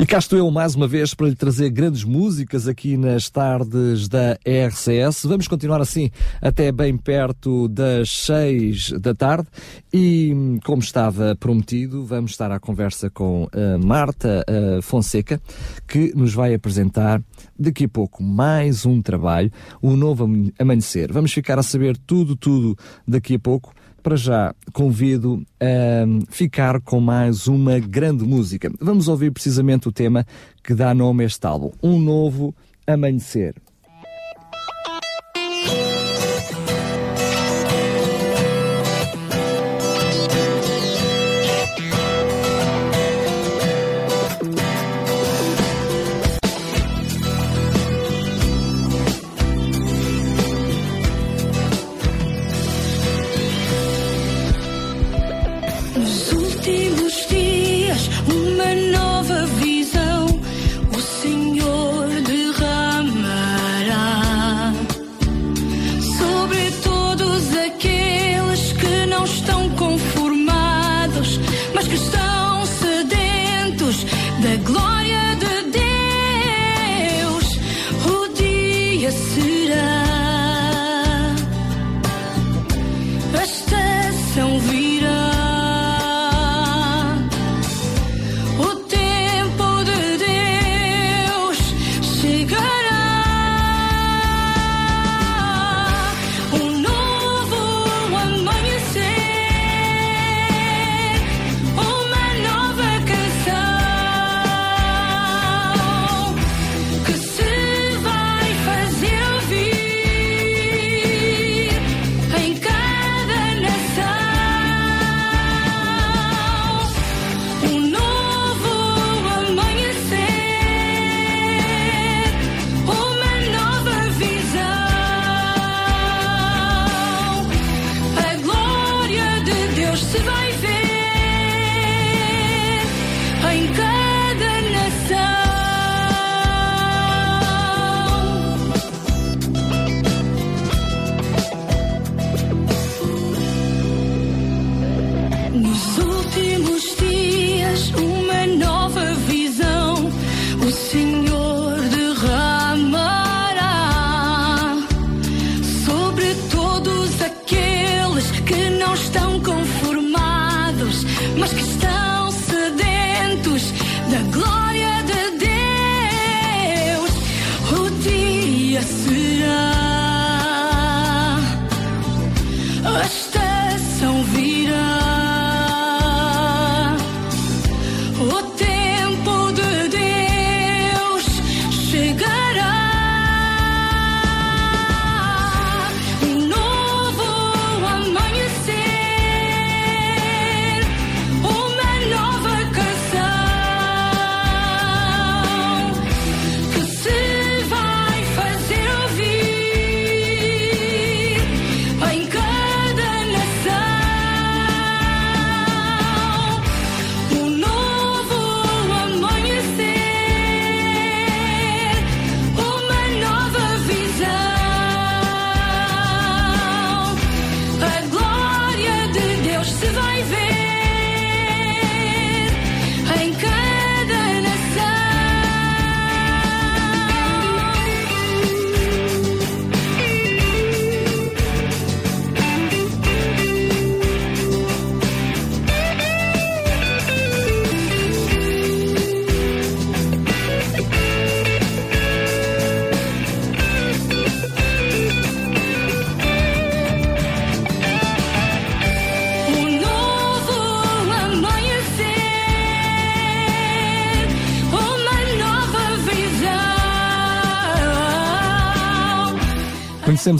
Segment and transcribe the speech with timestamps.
[0.00, 4.08] E cá estou eu mais uma vez para lhe trazer grandes músicas aqui nas tardes
[4.08, 5.26] da RCS.
[5.26, 6.10] Vamos continuar assim
[6.40, 9.46] até bem perto das seis da tarde
[9.92, 14.42] e, como estava prometido, vamos estar à conversa com a Marta
[14.80, 15.38] Fonseca,
[15.86, 17.22] que nos vai apresentar
[17.58, 20.26] daqui a pouco mais um trabalho, o Novo
[20.58, 21.12] Amanhecer.
[21.12, 22.74] Vamos ficar a saber tudo, tudo
[23.06, 28.70] daqui a pouco para já convido a ficar com mais uma grande música.
[28.80, 30.26] Vamos ouvir precisamente o tema
[30.62, 32.54] que dá nome a este álbum, Um Novo
[32.86, 33.54] Amanhecer.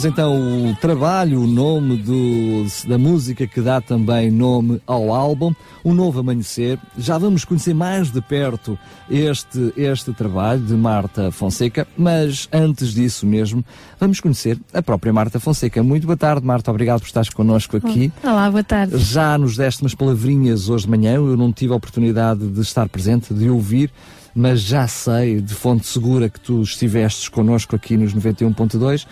[0.05, 5.53] Então o trabalho, o nome do, da música que dá também nome ao álbum,
[5.83, 6.79] O Novo Amanhecer.
[6.97, 13.25] Já vamos conhecer mais de perto este, este trabalho de Marta Fonseca, mas antes disso
[13.25, 13.65] mesmo,
[13.99, 15.83] vamos conhecer a própria Marta Fonseca.
[15.83, 18.11] Muito boa tarde, Marta, obrigado por estares connosco aqui.
[18.23, 18.97] Olá, boa tarde.
[18.97, 22.87] Já nos deste umas palavrinhas hoje de manhã, eu não tive a oportunidade de estar
[22.87, 23.91] presente, de ouvir
[24.33, 29.05] mas já sei de fonte segura que tu estivestes connosco aqui nos 91.2.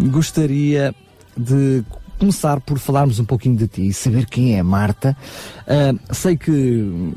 [0.00, 0.94] Gostaria
[1.36, 1.84] de
[2.18, 5.16] começar por falarmos um pouquinho de ti e saber quem é Marta.
[5.62, 7.12] Uh, sei que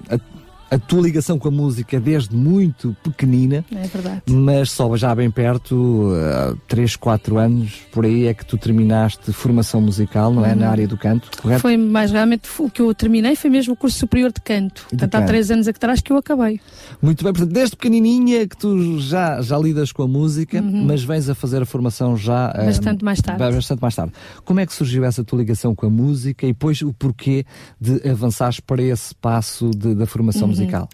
[0.70, 3.64] a tua ligação com a música desde muito pequenina.
[3.72, 4.22] É verdade.
[4.30, 9.32] Mas só já bem perto, há 3, 4 anos, por aí é que tu terminaste
[9.32, 10.54] formação musical, não é?
[10.54, 10.60] Uhum.
[10.60, 11.62] Na área do canto, correto?
[11.62, 14.84] Foi mais realmente o que eu terminei, foi mesmo o curso superior de canto.
[14.84, 15.24] De Portanto, canto.
[15.24, 16.60] há 3 anos atrás que eu acabei.
[17.02, 20.86] Muito bem, portanto, desde pequenininha que tu já, já lidas com a música, uhum.
[20.86, 22.52] mas vens a fazer a formação já...
[22.54, 23.56] Bastante um, mais tarde.
[23.56, 24.14] Bastante mais tarde.
[24.44, 27.46] Como é que surgiu essa tua ligação com a música e depois o porquê
[27.80, 30.55] de avançares para esse passo de, da formação uhum.
[30.62, 30.90] Musical?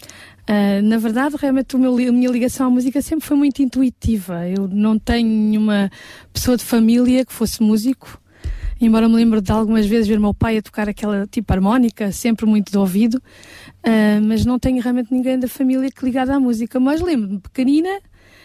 [0.50, 4.48] Uh, na verdade, realmente meu, a minha ligação à música sempre foi muito intuitiva.
[4.48, 5.90] Eu não tenho nenhuma
[6.34, 8.20] pessoa de família que fosse músico,
[8.80, 12.46] embora me lembre de algumas vezes ver meu pai a tocar aquela tipo harmónica, sempre
[12.46, 16.80] muito de ouvido, uh, mas não tenho realmente ninguém da família que ligado à música.
[16.80, 18.02] Mas lembro-me, pequenina,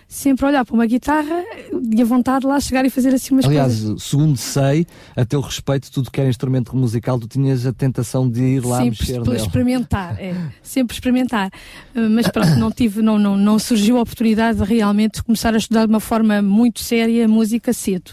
[0.09, 1.45] sempre olhar para uma guitarra
[1.91, 3.85] e a vontade de lá chegar e fazer assim umas Aliás, coisas.
[3.85, 4.87] Aliás, segundo sei,
[5.17, 8.79] a teu respeito, tudo que era instrumento musical, tu tinhas a tentação de ir lá
[8.79, 9.37] sempre mexer nele.
[9.37, 11.49] experimentar, é, sempre experimentar.
[11.95, 15.59] Uh, mas pronto, não tive, não, não, não surgiu a oportunidade de realmente começar a
[15.59, 18.13] estudar de uma forma muito séria música cedo.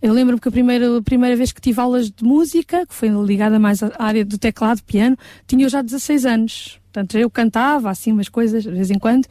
[0.00, 3.08] Eu lembro-me que a primeira, a primeira vez que tive aulas de música, que foi
[3.08, 6.78] ligada mais à área do teclado, piano, tinha eu já 16 anos.
[6.92, 9.26] Portanto, eu cantava assim umas coisas de vez em quando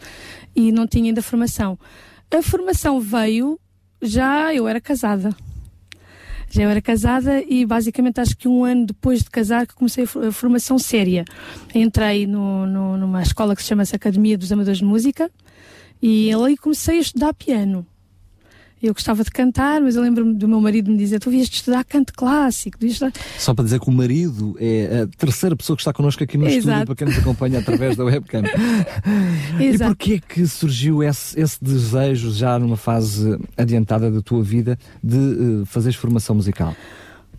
[0.55, 1.77] e não tinha ainda formação.
[2.31, 3.59] A formação veio
[4.01, 5.35] já eu era casada.
[6.49, 10.03] Já eu era casada e basicamente acho que um ano depois de casar que comecei
[10.03, 11.25] a formação séria.
[11.73, 15.29] Entrei no, no, numa escola que se chama-se Academia dos Amadores de Música
[16.01, 17.85] e ali comecei a estudar piano.
[18.85, 21.55] Eu gostava de cantar, mas eu lembro-me do meu marido me dizer: Tu vias de
[21.55, 22.77] estudar canto clássico.
[22.85, 23.11] Estudar...
[23.37, 26.45] Só para dizer que o marido é a terceira pessoa que está connosco aqui no
[26.45, 26.59] Exato.
[26.59, 28.43] estúdio, para quem nos acompanha através da webcam.
[29.59, 34.77] e porquê é que surgiu esse, esse, desejo, já numa fase adiantada da tua vida,
[35.03, 36.75] de uh, fazeres formação musical?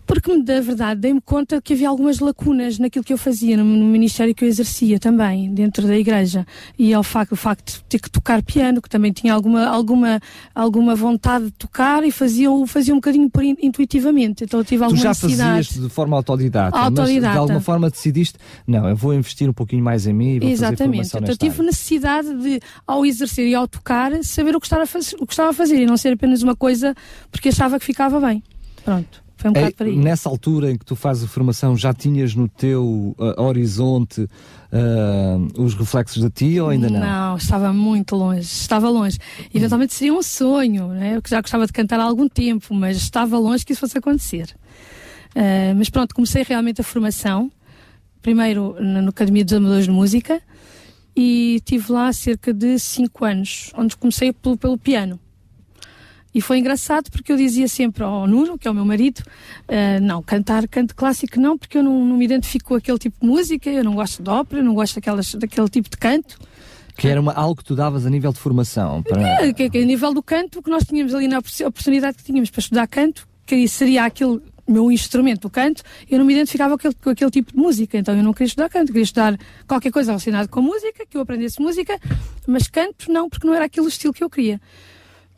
[0.07, 3.85] Porque da verdade dei-me conta que havia algumas lacunas naquilo que eu fazia no, no,
[3.85, 6.47] ministério que eu exercia também dentro da igreja.
[6.79, 10.21] E ao facto, o facto de ter que tocar piano que também tinha alguma alguma
[10.55, 14.45] alguma vontade de tocar e fazia fazia um bocadinho por intuitivamente.
[14.45, 15.67] Então eu tive alguma tu já necessidade.
[15.67, 19.53] fazias de forma autodidata, autodidata, mas de alguma forma decidiste não eu vou investir um
[19.53, 21.09] pouquinho mais em mim e vou exatamente.
[21.09, 21.65] fazer então eu tive área.
[21.65, 25.33] necessidade de ao exercer e ao tocar saber o que estava a fazer, o que
[25.33, 26.95] estava a fazer e não ser apenas uma coisa
[27.29, 28.41] porque achava que ficava bem.
[28.85, 32.33] Pronto foi um bocado é, Nessa altura em que tu fazes a formação, já tinhas
[32.33, 36.99] no teu uh, horizonte uh, os reflexos de ti ou ainda não?
[36.99, 39.19] Não, estava muito longe, estava longe.
[39.53, 41.15] Eventualmente seria um sonho, né?
[41.15, 44.55] eu já gostava de cantar há algum tempo, mas estava longe que isso fosse acontecer.
[45.35, 47.51] Uh, mas pronto, comecei realmente a formação,
[48.23, 50.41] primeiro no Academia dos Amadores de Música,
[51.15, 55.19] e tive lá cerca de 5 anos, onde comecei pelo, pelo piano.
[56.37, 59.99] E foi engraçado porque eu dizia sempre ao Nuno, que é o meu marido, uh,
[60.03, 63.25] não, cantar canto clássico não, porque eu não, não, me identifico com aquele tipo de
[63.25, 66.37] música, eu não gosto de ópera, não gosto daquelas, daquele tipo de canto.
[66.95, 69.01] Que era uma, algo que tu davas a nível de formação?
[69.01, 69.19] Para...
[69.19, 72.51] É, que, que, a nível do canto, que nós tínhamos ali na oportunidade que tínhamos
[72.51, 76.87] para estudar canto, que seria aquele meu instrumento, o canto, eu não me identificava com
[76.87, 79.91] aquele, com aquele tipo de música, então eu não queria estudar canto, queria estudar qualquer
[79.91, 81.99] coisa relacionada com música, que eu aprendesse música,
[82.45, 84.61] mas canto não, porque não era aquele estilo que eu queria.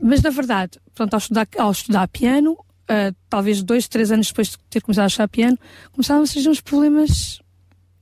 [0.02, 4.50] Mas na verdade, pronto, ao estudar, ao estudar piano, uh, talvez dois, três anos depois
[4.50, 5.58] de ter começado a estudar piano,
[5.92, 7.42] começaram a surgir uns problemas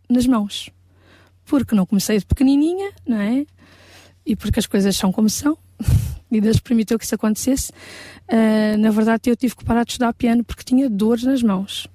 [0.09, 0.69] nas mãos.
[1.45, 3.45] Porque não comecei de pequenininha, não é?
[4.25, 5.57] E porque as coisas são como são,
[6.29, 7.71] e Deus permitiu que isso acontecesse.
[8.29, 11.87] Uh, na verdade, eu tive que parar de estudar piano porque tinha dores nas mãos.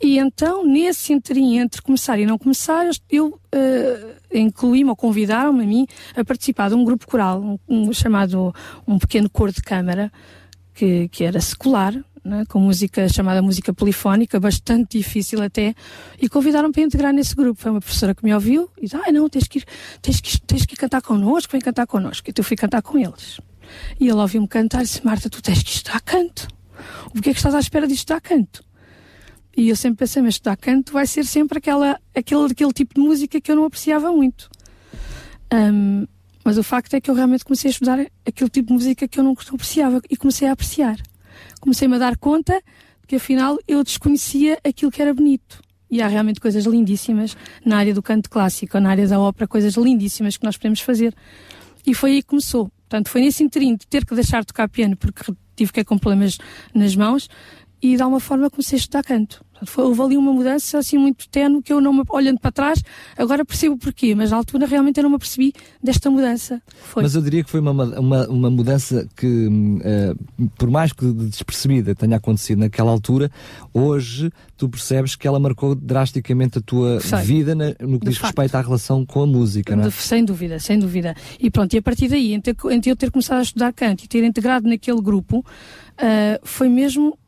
[0.00, 5.66] E então, nesse interim entre começar e não começar, eu uh, incluí-me ou convidaram-me a
[5.66, 8.54] mim a participar de um grupo coral, um, um chamado
[8.86, 10.12] um pequeno coro de câmara,
[10.74, 15.74] que, que era secular, né, com música chamada música polifónica, bastante difícil até,
[16.20, 17.60] e convidaram-me para integrar nesse grupo.
[17.60, 19.64] Foi uma professora que me ouviu e disse: Ah, não, tens que ir,
[20.02, 22.28] tens que, tens que ir cantar connosco, vem cantar connosco.
[22.28, 23.40] Então eu fui cantar com eles.
[23.98, 26.48] E ele ouviu-me cantar e disse: Marta, tu tens que estudar canto.
[27.14, 28.62] O que é que estás à espera de estudar canto?
[29.56, 33.00] E eu sempre pensei, mas estudar canto vai ser sempre aquela, aquele, aquele tipo de
[33.00, 34.50] música que eu não apreciava muito.
[35.52, 36.06] Um,
[36.44, 39.18] mas o facto é que eu realmente comecei a estudar aquele tipo de música que
[39.18, 40.96] eu não apreciava e comecei a apreciar.
[41.60, 42.60] comecei-me a dar conta
[43.06, 45.62] que afinal eu desconhecia aquilo que era bonito.
[45.90, 49.74] E há realmente coisas lindíssimas na área do canto clássico, na área da ópera, coisas
[49.74, 51.14] lindíssimas que nós podemos fazer.
[51.86, 52.68] E foi aí que começou.
[52.88, 55.84] Portanto, foi nesse interim de ter que deixar de tocar piano porque tive que ir
[55.84, 56.38] com problemas
[56.74, 57.28] nas mãos
[57.82, 59.44] e de alguma forma comecei a estudar canto.
[59.64, 62.82] Foi, houve ali uma mudança assim muito tenue que eu não me, olhando para trás,
[63.16, 65.52] agora percebo porquê, mas na altura realmente eu não me apercebi
[65.82, 66.60] desta mudança.
[66.82, 67.02] Foi.
[67.02, 71.94] Mas eu diria que foi uma, uma, uma mudança que, uh, por mais que despercebida
[71.94, 73.30] tenha acontecido naquela altura,
[73.72, 77.20] hoje tu percebes que ela marcou drasticamente a tua Sei.
[77.20, 78.36] vida na, no que De diz facto.
[78.36, 79.90] respeito à relação com a música, não é?
[79.90, 81.14] Sem dúvida, sem dúvida.
[81.40, 84.08] E pronto, e a partir daí, entre, entre eu ter começado a estudar canto e
[84.08, 85.44] ter integrado naquele grupo, uh,
[86.42, 87.18] foi mesmo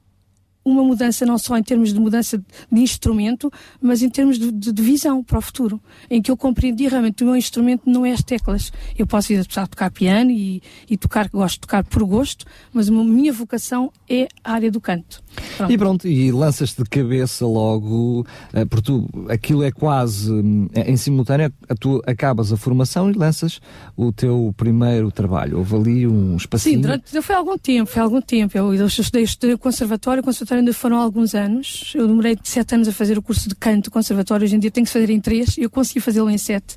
[0.71, 4.73] uma mudança não só em termos de mudança de instrumento, mas em termos de, de,
[4.73, 8.13] de visão para o futuro, em que eu compreendi realmente o meu instrumento não é
[8.13, 8.73] as teclas.
[8.97, 12.89] Eu posso ir a tocar piano e, e tocar, gosto de tocar por gosto, mas
[12.89, 15.23] a minha vocação é a área do canto.
[15.59, 15.73] Pronto.
[15.73, 18.21] E pronto, e lanças-te de cabeça logo,
[18.55, 23.61] uh, porque tu, aquilo é quase uh, em simultâneo, tu acabas a formação e lanças
[23.97, 25.59] o teu primeiro trabalho.
[25.59, 26.77] Houve ali um espacinho.
[26.77, 28.57] Sim, durante, foi algum tempo, foi algum tempo.
[28.57, 29.27] Eu, eu estudei,
[29.59, 31.93] conservatório, o conservatório ainda foram alguns anos.
[31.95, 34.87] Eu demorei sete anos a fazer o curso de canto conservatório, hoje em dia tenho
[34.87, 36.77] que fazer em três, eu consegui fazê-lo em sete.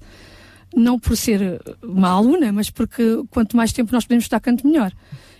[0.75, 4.91] Não por ser uma aluna, mas porque quanto mais tempo nós podemos estudar canto, melhor.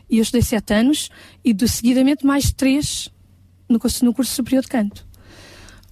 [0.09, 1.09] E eu estudei sete anos
[1.43, 3.09] e de seguidamente mais três
[3.71, 5.05] no curso, no curso superior de canto.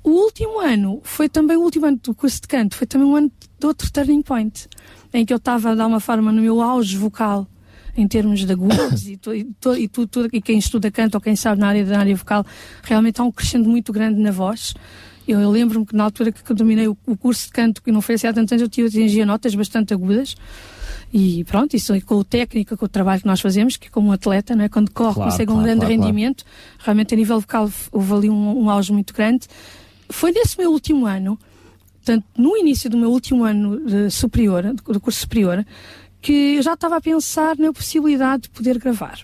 [0.03, 3.15] O último ano foi também o último ano do curso de canto, foi também um
[3.15, 4.67] ano de outro turning point,
[5.13, 7.47] em que eu estava a dar uma forma no meu auge vocal,
[7.97, 9.89] em termos de agudos, e, tu, e, tu, e,
[10.33, 12.45] e quem estuda canto ou quem sabe na área da área vocal,
[12.83, 14.73] realmente há um crescendo muito grande na voz.
[15.27, 17.91] Eu, eu lembro-me que na altura que eu dominei o, o, curso de canto, que
[17.91, 20.35] não foi assim há tantos anos, eu atingia notas bastante agudas.
[21.11, 24.09] E pronto, isso com o técnico, com o trabalho que nós fazemos, que é como
[24.09, 24.69] um atleta, não é?
[24.69, 26.43] quando corre, claro, consegue claro, um grande claro, rendimento.
[26.77, 29.47] Realmente, a nível vocal, houve ali um, um auge muito grande.
[30.09, 31.39] Foi nesse meu último ano,
[31.95, 35.65] portanto, no início do meu último ano de superior, do curso superior,
[36.21, 39.19] que eu já estava a pensar na possibilidade de poder gravar.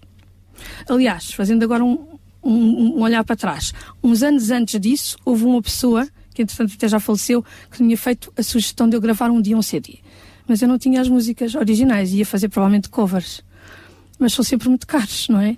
[0.89, 3.73] Aliás, fazendo agora um, um, um olhar para trás,
[4.03, 8.33] uns anos antes disso, houve uma pessoa, que entretanto até já faleceu, que tinha feito
[8.35, 9.99] a sugestão de eu gravar um dia um CD
[10.47, 13.43] mas eu não tinha as músicas originais, ia fazer provavelmente covers.
[14.17, 15.57] Mas são sempre muito caros, não é?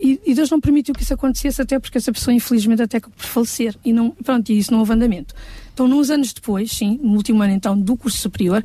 [0.00, 3.12] E, e, Deus não permitiu que isso acontecesse, até porque essa pessoa, infelizmente, até por
[3.16, 3.76] falecer.
[3.84, 5.34] E não, pronto, e isso não houve andamento.
[5.74, 8.64] Então, uns anos depois, sim, no último ano então do curso superior,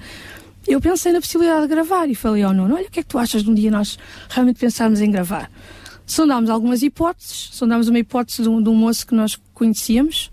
[0.66, 3.10] eu pensei na possibilidade de gravar e falei ao Nuno: Olha, o que é que
[3.10, 5.52] tu achas de um dia nós realmente pensarmos em gravar?
[6.06, 10.32] Sondámos algumas hipóteses, sondámos uma hipótese de um, de um moço que nós conhecíamos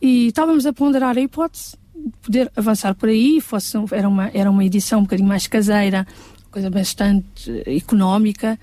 [0.00, 1.76] e estávamos a ponderar a hipótese
[2.22, 6.06] poder avançar por aí, fosse, era, uma, era uma edição um bocadinho mais caseira,
[6.50, 8.58] coisa bastante económica,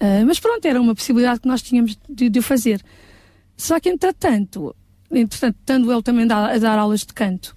[0.00, 2.82] uh, mas pronto, era uma possibilidade que nós tínhamos de, de fazer.
[3.56, 4.74] Só que, entretanto,
[5.10, 7.54] entretanto, estando ele também a dar aulas de canto,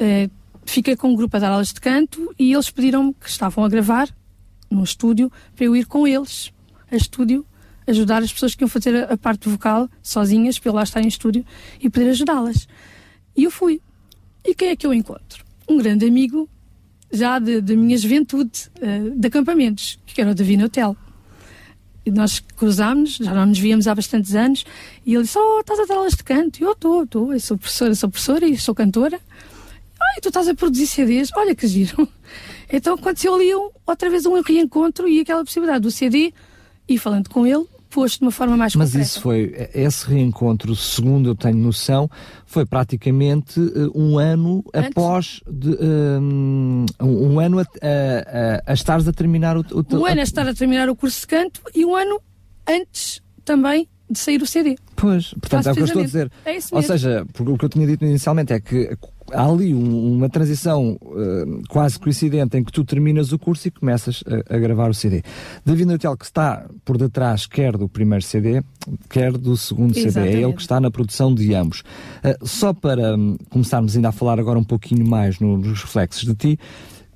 [0.00, 0.30] uh,
[0.64, 3.68] fiquei com um grupo a dar aulas de canto e eles pediram-me que estavam a
[3.68, 4.08] gravar
[4.70, 6.52] num estúdio para eu ir com eles
[6.90, 7.46] a estúdio
[7.90, 11.44] ajudar as pessoas que iam fazer a, parte vocal sozinhas, eu lá estar em estúdio
[11.80, 12.68] e poder ajudá-las.
[13.36, 13.80] E eu fui.
[14.44, 15.44] E quem é que eu encontro?
[15.68, 16.48] Um grande amigo,
[17.12, 20.96] já da minha juventude, uh, de acampamentos, que era o Davi Hotel.
[22.04, 24.64] E nós cruzámos, já não nos víamos há bastantes anos,
[25.04, 26.60] e ele disse: Oh, estás a dar aulas de canto?
[26.60, 29.20] E eu estou, estou, eu sou professora, sou professora e sou cantora.
[30.00, 31.30] Ah, e tu estás a produzir CDs?
[31.36, 32.08] Olha que giro.
[32.70, 33.48] Então aconteceu ali
[33.86, 36.34] outra vez um reencontro e aquela possibilidade do CD,
[36.86, 39.06] e falando com ele, posto de uma forma mais Mas concreta.
[39.06, 42.10] isso foi, esse reencontro, segundo eu tenho noção,
[42.46, 44.90] foi praticamente uh, um ano Antes?
[44.90, 45.76] após, de,
[46.20, 50.24] um, um ano a, a, a, a estares a terminar o, o Um ano a
[50.24, 52.20] estar a terminar o curso de canto e um ano
[52.68, 54.76] antes também de sair o CD.
[54.96, 56.32] Pois, portanto é o que eu estou a dizer.
[56.44, 56.76] É isso mesmo.
[56.76, 58.96] Ou seja, o que eu tinha dito inicialmente é que
[59.32, 63.70] há ali um, uma transição uh, quase coincidente em que tu terminas o curso e
[63.70, 65.22] começas a, a gravar o CD.
[65.64, 68.62] David Neutel que está por detrás quer do primeiro CD,
[69.08, 70.32] quer do segundo Exatamente.
[70.32, 71.80] CD, é ele que está na produção de ambos.
[71.80, 76.24] Uh, só para um, começarmos ainda a falar agora um pouquinho mais no, nos reflexos
[76.24, 76.58] de ti,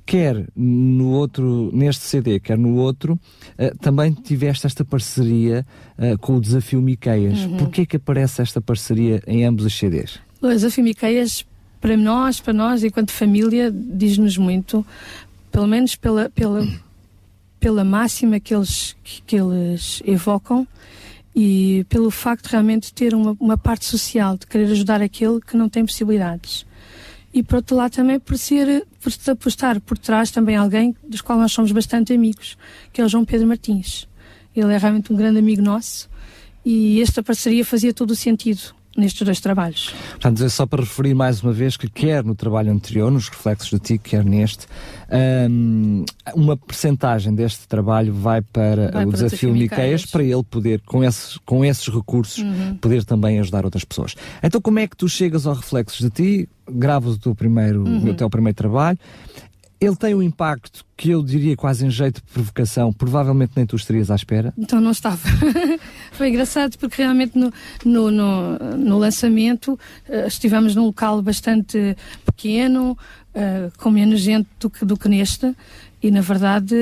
[0.04, 5.66] quer no outro, neste CD, quer no outro, uh, também tiveste esta parceria
[5.98, 7.40] uh, com o Desafio Miqueias.
[7.40, 7.56] Uhum.
[7.56, 10.18] Porquê que aparece esta parceria em ambos os CDs?
[10.40, 11.44] O Desafio Miqueias
[11.82, 14.86] para nós, para nós, enquanto família, diz-nos muito,
[15.50, 16.64] pelo menos pela, pela,
[17.58, 18.94] pela máxima que eles,
[19.26, 20.66] que eles evocam
[21.34, 25.56] e pelo facto de realmente ter uma, uma parte social, de querer ajudar aquele que
[25.56, 26.64] não tem possibilidades.
[27.34, 31.20] E por outro lado também por ser, por, por estar por trás também alguém dos
[31.20, 32.56] quais nós somos bastante amigos,
[32.92, 34.06] que é o João Pedro Martins.
[34.54, 36.08] Ele é realmente um grande amigo nosso
[36.64, 39.94] E esta parceria fazia todo o sentido nestes dois trabalhos.
[40.10, 43.70] Portanto, é só para referir mais uma vez que quer no trabalho anterior, nos reflexos
[43.70, 44.66] de ti, quer neste,
[45.50, 50.80] um, uma percentagem deste trabalho vai para vai o para desafio Miqueias, para ele poder,
[50.86, 52.76] com esses, com esses recursos, uhum.
[52.76, 54.14] poder também ajudar outras pessoas.
[54.42, 58.10] Então, como é que tu chegas ao reflexos de ti, gravas o teu primeiro, uhum.
[58.10, 58.98] o teu primeiro trabalho,
[59.84, 63.74] ele tem um impacto que eu diria quase em jeito de provocação, provavelmente nem tu
[63.74, 64.54] estarias à espera.
[64.56, 65.18] Então não estava.
[66.12, 67.52] Foi engraçado porque realmente no,
[67.84, 69.72] no, no, no lançamento
[70.08, 75.52] uh, estivemos num local bastante pequeno, uh, com menos gente do que, do que neste,
[76.02, 76.74] e na verdade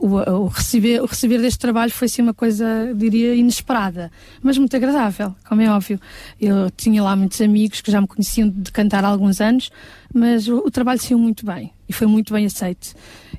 [0.00, 4.10] o, o, receber, o receber deste trabalho foi sim uma coisa, diria, inesperada,
[4.42, 6.00] mas muito agradável, como é óbvio.
[6.40, 9.70] Eu tinha lá muitos amigos que já me conheciam de cantar há alguns anos,
[10.12, 12.94] mas o, o trabalho saiu muito bem e foi muito bem aceito.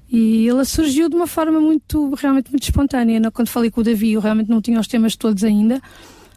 [0.09, 3.19] E ele surgiu de uma forma muito, realmente muito espontânea.
[3.31, 5.81] Quando falei com o Davi, eu realmente não tinha os temas todos ainda,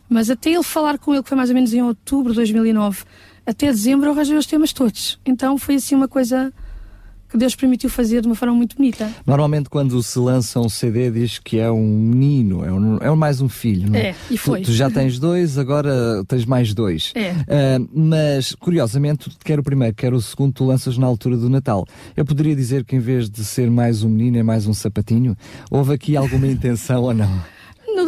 [0.09, 3.05] mas até ele falar com ele, que foi mais ou menos em outubro de 2009,
[3.47, 5.21] até dezembro eu arranjei os temas todos.
[5.25, 6.53] Então foi assim uma coisa
[7.29, 9.11] que Deus permitiu fazer de uma forma muito bonita.
[9.27, 13.41] Normalmente, quando se lança um CD, diz que é um menino, é, um, é mais
[13.41, 14.09] um filho, não é?
[14.09, 14.63] É, e foi.
[14.63, 17.13] Tu, tu já tens dois, agora tens mais dois.
[17.15, 17.33] É.
[17.33, 21.87] Uh, mas, curiosamente, quer o primeiro, quer o segundo, tu lanças na altura do Natal.
[22.17, 25.37] Eu poderia dizer que em vez de ser mais um menino, é mais um sapatinho?
[25.71, 27.58] Houve aqui alguma intenção ou não?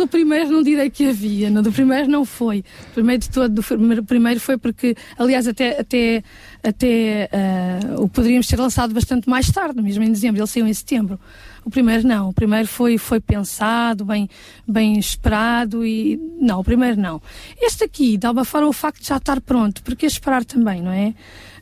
[0.01, 2.65] Do primeiro não direi que havia, no do primeiro não foi.
[2.95, 6.25] Primeiro de todo, do primeiro foi porque, aliás, até, até,
[6.63, 10.73] até uh, o poderíamos ter lançado bastante mais tarde, mesmo em dezembro, ele saiu em
[10.73, 11.21] setembro.
[11.67, 14.27] O primeiro não, o primeiro foi, foi pensado, bem,
[14.67, 16.19] bem esperado e.
[16.41, 17.21] Não, o primeiro não.
[17.61, 21.13] Este aqui dava fora o facto de já estar pronto, porque esperar também, não é?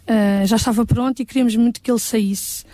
[0.06, 2.64] Uh, já estava pronto e queríamos muito que ele saísse.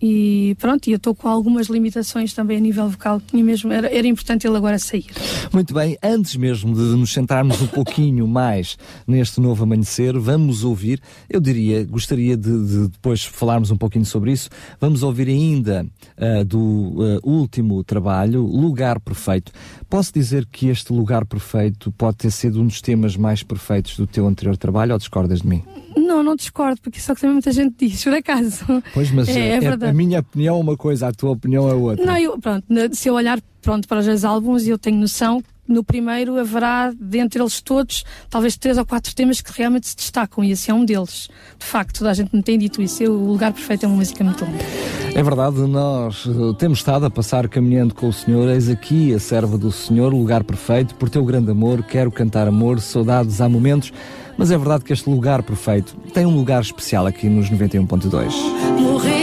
[0.00, 4.06] E pronto, eu estou com algumas limitações também a nível vocal, e mesmo era, era
[4.06, 5.06] importante ele agora sair.
[5.52, 8.76] Muito bem, antes mesmo de nos centrarmos um pouquinho mais
[9.06, 11.00] neste novo amanhecer, vamos ouvir,
[11.30, 15.86] eu diria, gostaria de, de depois falarmos um pouquinho sobre isso, vamos ouvir ainda
[16.18, 19.50] uh, do uh, último trabalho, Lugar Perfeito.
[19.88, 24.06] Posso dizer que este Lugar Perfeito pode ter sido um dos temas mais perfeitos do
[24.06, 25.62] teu anterior trabalho ou discordas de mim?
[25.96, 28.64] Não, não discordo, porque é o que também muita gente diz, por acaso.
[28.92, 31.74] Pois, mas é, é, é a minha opinião é uma coisa, a tua opinião é
[31.74, 32.04] outra.
[32.04, 35.84] Não, eu, pronto, se eu olhar pronto, para os dois álbuns, eu tenho noção no
[35.84, 40.52] primeiro haverá, dentre eles todos, talvez três ou quatro temas que realmente se destacam e
[40.52, 41.28] esse é um deles.
[41.58, 43.02] De facto, toda a gente me tem dito isso.
[43.02, 44.64] Eu, o Lugar Perfeito é uma música muito linda.
[45.14, 48.48] É verdade, nós uh, temos estado a passar caminhando com o Senhor.
[48.48, 50.94] Eis aqui a serva do Senhor, lugar perfeito.
[50.94, 53.92] Por teu grande amor, quero cantar amor, saudades há momentos.
[54.36, 58.32] Mas é verdade que este lugar perfeito tem um lugar especial aqui nos 91.2.
[58.78, 59.15] Morrer morrer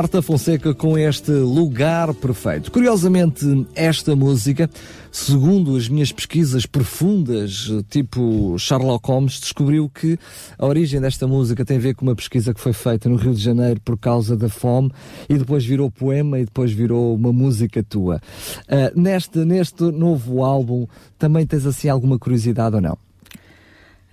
[0.00, 2.72] Marta Fonseca com este lugar perfeito.
[2.72, 4.70] Curiosamente, esta música,
[5.12, 10.18] segundo as minhas pesquisas profundas, tipo Sherlock Holmes, descobriu que
[10.58, 13.34] a origem desta música tem a ver com uma pesquisa que foi feita no Rio
[13.34, 14.90] de Janeiro por causa da fome
[15.28, 18.22] e depois virou poema e depois virou uma música tua.
[18.62, 20.86] Uh, neste, neste novo álbum,
[21.18, 22.96] também tens assim alguma curiosidade ou não?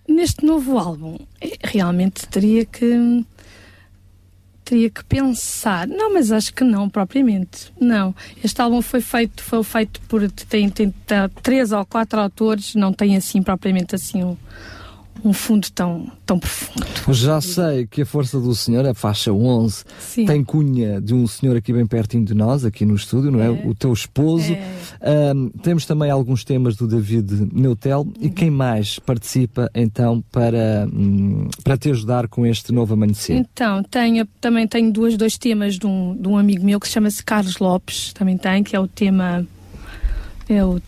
[0.06, 3.23] Neste novo álbum, eh, realmente teria que
[4.67, 5.88] teria que pensar.
[5.88, 7.71] Não, mas acho que não, propriamente.
[7.80, 8.13] Não.
[8.43, 10.30] Este álbum foi feito, foi feito por.
[10.30, 14.36] Tem, tem, tem três ou quatro autores, não tem assim propriamente assim um
[15.23, 16.86] um fundo tão, tão profundo.
[17.10, 20.25] Já sei que a força do senhor, a faixa 11, Sim.
[20.25, 23.47] tem cunha de um senhor aqui bem pertinho de nós, aqui no estúdio, não é?
[23.47, 23.67] é.
[23.67, 24.53] O teu esposo.
[24.53, 25.34] É.
[25.34, 28.01] Um, temos também alguns temas do David Neutel.
[28.01, 28.13] Uhum.
[28.19, 33.36] E quem mais participa então para, um, para te ajudar com este novo amanhecer?
[33.36, 36.93] Então, tenho, também tenho dois, dois temas de um, de um amigo meu que se
[36.93, 39.45] chama-se Carlos Lopes, também tem, que é o tema.
[40.49, 40.82] É o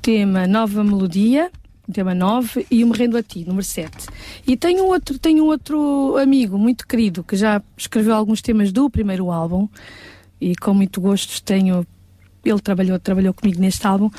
[0.00, 1.50] tema Nova Melodia
[1.90, 3.90] tema 9, e o Me Rendo a Ti, número 7.
[4.46, 8.70] E tenho um outro, tenho um outro amigo muito querido que já escreveu alguns temas
[8.70, 9.68] do primeiro álbum
[10.40, 11.86] e com muito gosto tenho.
[12.44, 14.10] Ele trabalhou, trabalhou comigo neste álbum,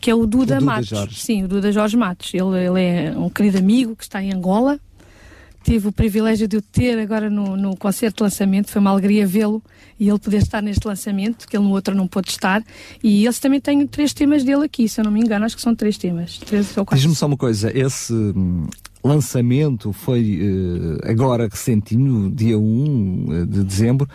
[0.00, 0.88] que é o Duda, o Duda Matos.
[0.88, 1.20] Jorge.
[1.20, 2.32] Sim, o Duda Jorge Matos.
[2.32, 4.78] Ele, ele é um querido amigo que está em Angola,
[5.62, 9.26] tive o privilégio de o ter agora no, no concerto de lançamento, foi uma alegria
[9.26, 9.62] vê-lo
[9.98, 12.62] e ele poder estar neste lançamento, que ele no outro não pôde estar.
[13.02, 15.62] E eles também têm três temas dele aqui, se eu não me engano, acho que
[15.62, 16.38] são três temas.
[16.38, 18.66] Três ou Diz-me só uma coisa, esse hum,
[19.04, 24.08] lançamento foi uh, agora recentinho, dia 1 eh, de dezembro.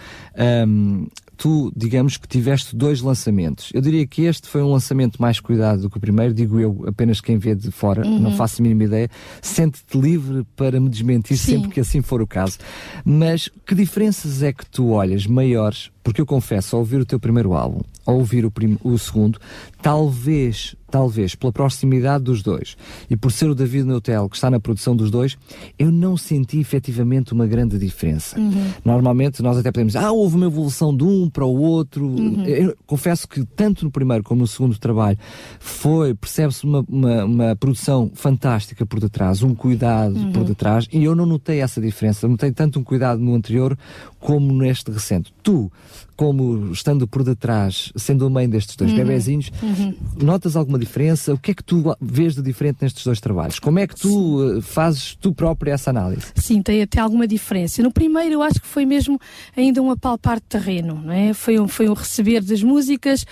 [0.67, 1.07] Um,
[1.37, 3.69] tu, digamos que tiveste dois lançamentos.
[3.73, 6.83] Eu diria que este foi um lançamento mais cuidado do que o primeiro, digo eu,
[6.87, 8.19] apenas quem vê de fora, uhum.
[8.19, 9.09] não faço a mínima ideia.
[9.41, 11.53] Sente-te livre para me desmentir Sim.
[11.53, 12.57] sempre que assim for o caso.
[13.05, 15.91] Mas que diferenças é que tu olhas maiores?
[16.07, 19.37] Porque eu confesso, ao ouvir o teu primeiro álbum, ao ouvir o, o segundo,
[19.81, 22.77] talvez talvez pela proximidade dos dois
[23.09, 25.37] e por ser o David Neutel que está na produção dos dois,
[25.77, 28.39] eu não senti efetivamente uma grande diferença.
[28.39, 28.71] Uhum.
[28.85, 32.05] Normalmente nós até podemos dizer, ah, houve uma evolução de um para o outro.
[32.05, 32.45] Uhum.
[32.45, 35.17] Eu confesso que tanto no primeiro como no segundo trabalho
[35.59, 40.31] foi, percebe-se uma, uma, uma, produção fantástica por detrás, um cuidado uhum.
[40.31, 42.27] por detrás e eu não notei essa diferença.
[42.27, 43.77] Notei tanto um cuidado no anterior
[44.27, 45.33] como neste recente.
[45.41, 45.71] Tu,
[46.17, 48.97] como estando por detrás, sendo a mãe destes dois uhum.
[48.97, 49.95] bebezinhos, uhum.
[50.21, 51.33] notas alguma diferença?
[51.33, 53.57] O que é que tu vês de diferente nestes dois trabalhos?
[53.57, 54.57] Como é que tu.
[54.57, 56.25] Eh, fazes tu própria essa análise?
[56.35, 57.81] Sim, tem até alguma diferença.
[57.81, 59.17] No primeiro eu acho que foi mesmo
[59.55, 61.33] ainda um apalpar de terreno, não é?
[61.33, 63.25] Foi um, foi um receber das músicas,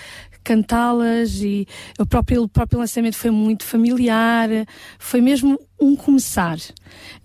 [0.45, 1.67] cantá-las e
[1.99, 4.47] o próprio, o próprio lançamento foi muito familiar,
[4.97, 6.57] foi mesmo um começar.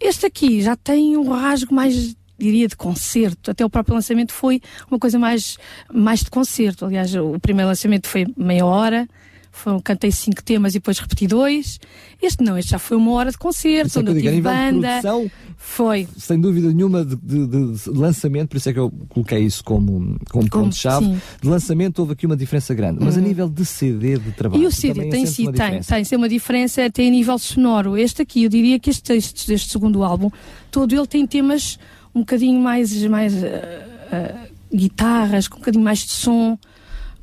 [0.01, 3.51] Este aqui já tem um rasgo mais diria de concerto.
[3.51, 5.59] Até o próprio lançamento foi uma coisa mais,
[5.93, 6.87] mais de concerto.
[6.87, 9.07] Aliás, o primeiro lançamento foi meia hora.
[9.53, 11.81] Foram, cantei cinco temas e depois repeti dois.
[12.23, 15.01] Este não, este já foi uma hora de concerto, é onde eu, digo, tive banda.
[15.01, 16.07] Produção, foi.
[16.17, 20.17] Sem dúvida nenhuma de, de, de, lançamento, por isso é que eu coloquei isso como,
[20.31, 21.17] como, como ponto-chave.
[21.43, 23.27] De lançamento houve aqui uma diferença grande, mas a uhum.
[23.27, 24.63] nível de CD de trabalho.
[24.63, 27.99] E o CD tem sim, tem, tem, tem uma diferença até a nível sonoro.
[27.99, 30.31] Este aqui, eu diria que este, este, este segundo álbum,
[30.71, 31.79] todo ele tem temas
[32.15, 36.59] um bocadinho mais, mais uh, uh, guitarras, com um bocadinho mais de som.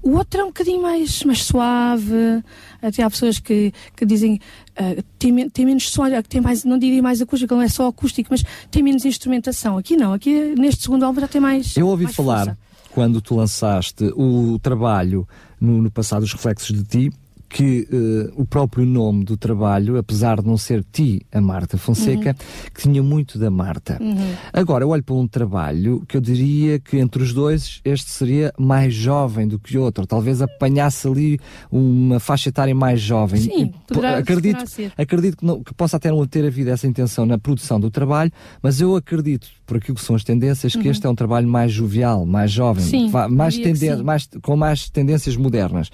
[0.01, 2.43] O outro é um bocadinho mais, mais suave.
[2.81, 4.39] Até há pessoas que, que dizem
[4.79, 8.29] uh, tem, tem menos som, tem mais, não diria mais acústico, não é só acústico,
[8.31, 9.77] mas tem menos instrumentação.
[9.77, 11.75] Aqui não, aqui neste segundo álbum já tem mais.
[11.75, 12.57] Eu ouvi mais falar, força.
[12.91, 15.27] quando tu lançaste o trabalho
[15.59, 17.17] no, no passado, Os Reflexos de Ti,
[17.49, 22.29] que uh, o próprio nome do trabalho, apesar de não ser ti, a Marta Fonseca,
[22.29, 22.71] uhum.
[22.73, 23.97] que tinha muito da Marta.
[24.01, 24.33] Uhum.
[24.51, 28.53] Agora, eu olho para um trabalho que eu diria que entre os dois este seria
[28.57, 30.05] mais jovem do que o outro.
[30.05, 31.39] Talvez apanhasse ali
[31.71, 33.41] uma faixa etária mais jovem.
[33.41, 34.63] Sim, poderá, acredito,
[34.97, 38.31] acredito que, não, que possa até não ter havido essa intenção na produção do trabalho,
[38.61, 40.81] mas eu acredito, por aquilo que são as tendências, uhum.
[40.81, 43.57] que este é um trabalho mais jovial, mais jovem, sim, mais
[44.03, 45.89] mais, com mais tendências modernas.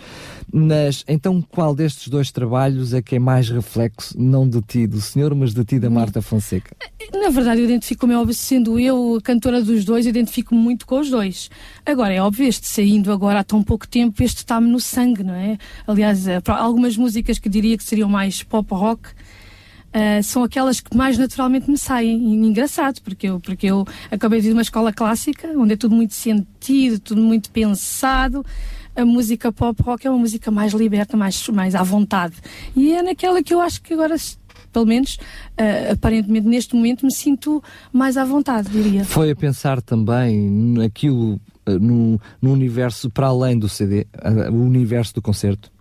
[0.51, 5.01] Mas então qual destes dois trabalhos é que é mais reflexo, não de ti, do
[5.01, 6.75] senhor, mas de ti, da Marta Fonseca?
[7.13, 11.10] Na verdade, eu identifico-me, óbvio, sendo eu a cantora dos dois, identifico-me muito com os
[11.10, 11.49] dois.
[11.86, 15.34] Agora, é óbvio, este saindo agora há tão pouco tempo, este está-me no sangue, não
[15.34, 15.58] é?
[15.86, 19.10] Aliás, eh, algumas músicas que diria que seriam mais pop rock,
[19.93, 22.17] Uh, são aquelas que mais naturalmente me saem.
[22.17, 25.77] E engraçado, porque eu, porque eu acabei de ir de uma escola clássica, onde é
[25.77, 28.43] tudo muito sentido, tudo muito pensado
[28.95, 32.36] a música pop rock é uma música mais liberta, mais, mais à vontade.
[32.75, 34.15] E é naquela que eu acho que agora
[34.71, 39.06] pelo menos uh, aparentemente neste momento me sinto mais à vontade, diria.
[39.06, 44.65] Foi a pensar também naquilo uh, no, no, universo para além do CD, uh, o
[44.65, 45.71] universo do concerto?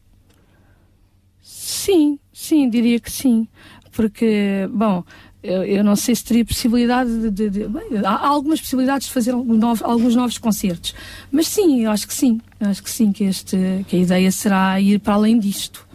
[1.41, 3.49] Sim, sim, diria que sim.
[3.91, 5.05] Porque, bom,
[5.43, 9.13] eu, eu, não sei se teria possibilidade de, de, de bem, há algumas possibilidades de
[9.13, 10.95] fazer novo, alguns novos concertos,
[11.31, 13.57] mas sim, eu acho que sim, eu acho que sim que este
[13.89, 15.87] que a ideia será ir para além disto.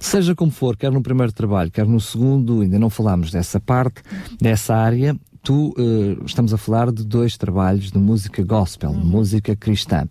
[0.00, 4.02] Seja como for, quer no primeiro trabalho, quer no segundo, ainda não falámos dessa parte,
[4.40, 5.16] dessa área.
[5.42, 9.04] Tu uh, estamos a falar de dois trabalhos de música gospel, uhum.
[9.04, 10.06] música cristã.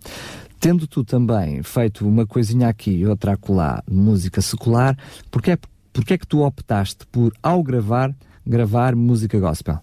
[0.58, 4.96] Tendo tu também feito uma coisinha aqui e outra acolá, música secular,
[5.30, 5.58] porque é,
[5.92, 8.14] porque é que tu optaste por, ao gravar,
[8.46, 9.78] gravar música gospel?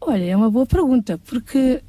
[0.00, 1.82] Olha, é uma boa pergunta, porque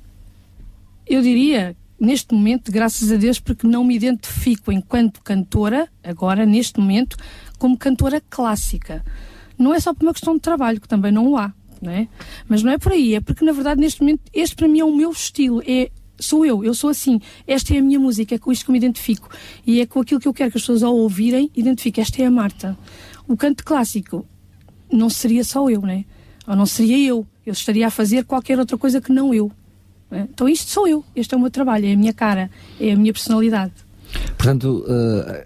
[1.08, 6.80] eu diria, neste momento, graças a Deus, porque não me identifico enquanto cantora, agora, neste
[6.80, 7.18] momento,
[7.58, 9.04] como cantora clássica.
[9.58, 12.08] Não é só por uma questão de trabalho, que também não há, não é?
[12.48, 14.86] Mas não é por aí, é porque, na verdade, neste momento, este para mim é
[14.86, 17.20] o meu estilo, é sou eu, eu sou assim.
[17.46, 19.30] Esta é a minha música, é com isto que me identifico.
[19.66, 22.02] E é com aquilo que eu quero que as pessoas ao ouvirem identifiquem.
[22.02, 22.78] Esta é a Marta.
[23.28, 24.26] O canto clássico
[24.96, 26.06] não seria só eu, né?
[26.48, 27.26] Ou não seria eu.
[27.46, 29.52] Eu estaria a fazer qualquer outra coisa que não eu.
[30.10, 30.28] Né?
[30.32, 31.04] Então isto sou eu.
[31.16, 33.74] Este é o meu trabalho, é a minha cara, é a minha personalidade.
[34.38, 35.46] Portanto, uh,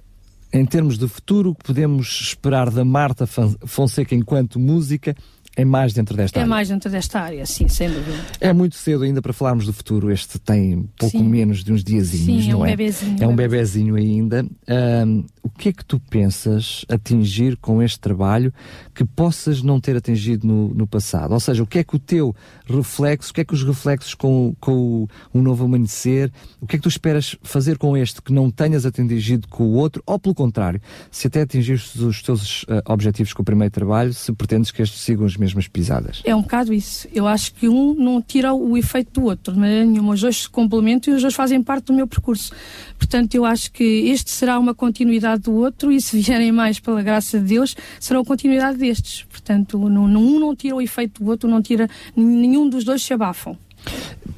[0.51, 5.15] em termos de futuro, o que podemos esperar da Marta Fonseca enquanto música
[5.57, 6.47] é mais dentro desta é área.
[6.47, 8.15] É mais dentro desta área, sim, sem dúvida.
[8.39, 10.11] É muito cedo ainda para falarmos do futuro.
[10.11, 11.23] Este tem pouco sim.
[11.23, 12.69] menos de uns diazinhos, sim, é não um é?
[12.75, 14.45] Bebezinho, é um bebezinho ainda.
[14.69, 18.53] Um, o que é que tu pensas atingir com este trabalho
[18.93, 21.31] que possas não ter atingido no, no, passado?
[21.31, 22.35] Ou seja, o que é que o teu
[22.67, 26.75] reflexo, o que é que os reflexos com, com o, o novo amanhecer, o que
[26.75, 30.03] é que tu esperas fazer com este que não tenhas atingido com o outro?
[30.05, 34.31] Ou pelo contrário, se até atingiste os teus uh, objetivos com o primeiro trabalho, se
[34.33, 36.21] pretendes que estes sigam os mesmos mesmas pisadas.
[36.23, 37.07] É um bocado isso.
[37.13, 40.13] Eu acho que um não tira o efeito do outro, de maneira nenhuma.
[40.13, 42.51] Os dois se complementam e os dois fazem parte do meu percurso.
[42.97, 47.01] Portanto, eu acho que este será uma continuidade do outro e se vierem mais pela
[47.01, 49.23] graça de Deus, será a continuidade destes.
[49.23, 53.13] Portanto, não, um não tira o efeito do outro, não tira, nenhum dos dois se
[53.13, 53.57] abafam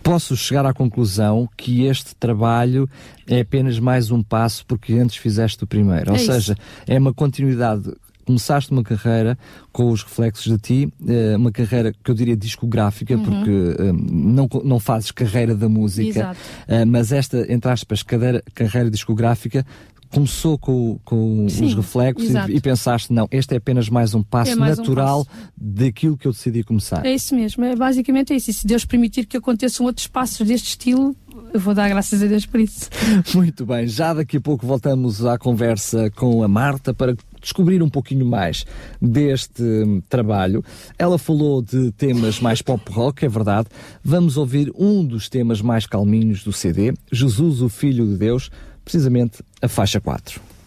[0.03, 2.89] posso chegar à conclusão que este trabalho
[3.27, 6.11] é apenas mais um passo porque antes fizeste o primeiro.
[6.11, 7.93] Ou é seja, é uma continuidade
[8.29, 9.35] começaste uma carreira
[9.71, 13.23] com os reflexos de ti, eh, uma carreira que eu diria discográfica, uhum.
[13.23, 16.35] porque eh, não, não fazes carreira da música,
[16.67, 19.65] eh, mas esta, entre aspas, carreira, carreira discográfica
[20.11, 24.23] começou com, com Sim, os reflexos e, e, pensaste, não, este é apenas mais um
[24.23, 25.39] passo é mais natural um passo.
[25.55, 27.05] daquilo que eu decidi começar.
[27.05, 28.49] É isso mesmo, é basicamente é isso.
[28.49, 31.15] E se Deus permitir que aconteçam outros passos deste estilo,
[31.53, 32.89] eu vou dar graças a Deus por isso.
[33.35, 37.89] Muito bem, já daqui a pouco voltamos à conversa com a Marta para descobrir um
[37.89, 38.65] pouquinho mais
[39.01, 40.63] deste hum, trabalho.
[40.97, 43.67] Ela falou de temas mais pop rock, é verdade.
[44.03, 48.49] Vamos ouvir um dos temas mais calminhos do CD, Jesus, o Filho de Deus,
[48.83, 50.58] precisamente a faixa 4.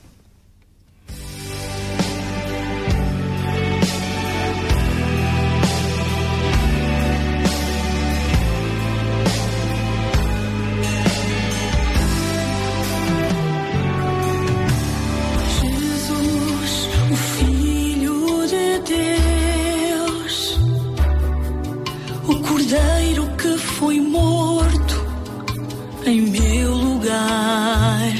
[27.32, 28.12] mar.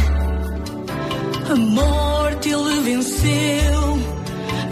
[1.51, 3.83] A morte ele venceu,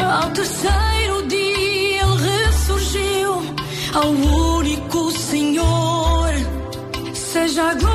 [0.00, 3.30] ao terceiro dia ele ressurgiu,
[3.94, 4.10] ao
[4.58, 6.30] único Senhor,
[7.14, 7.89] seja agora.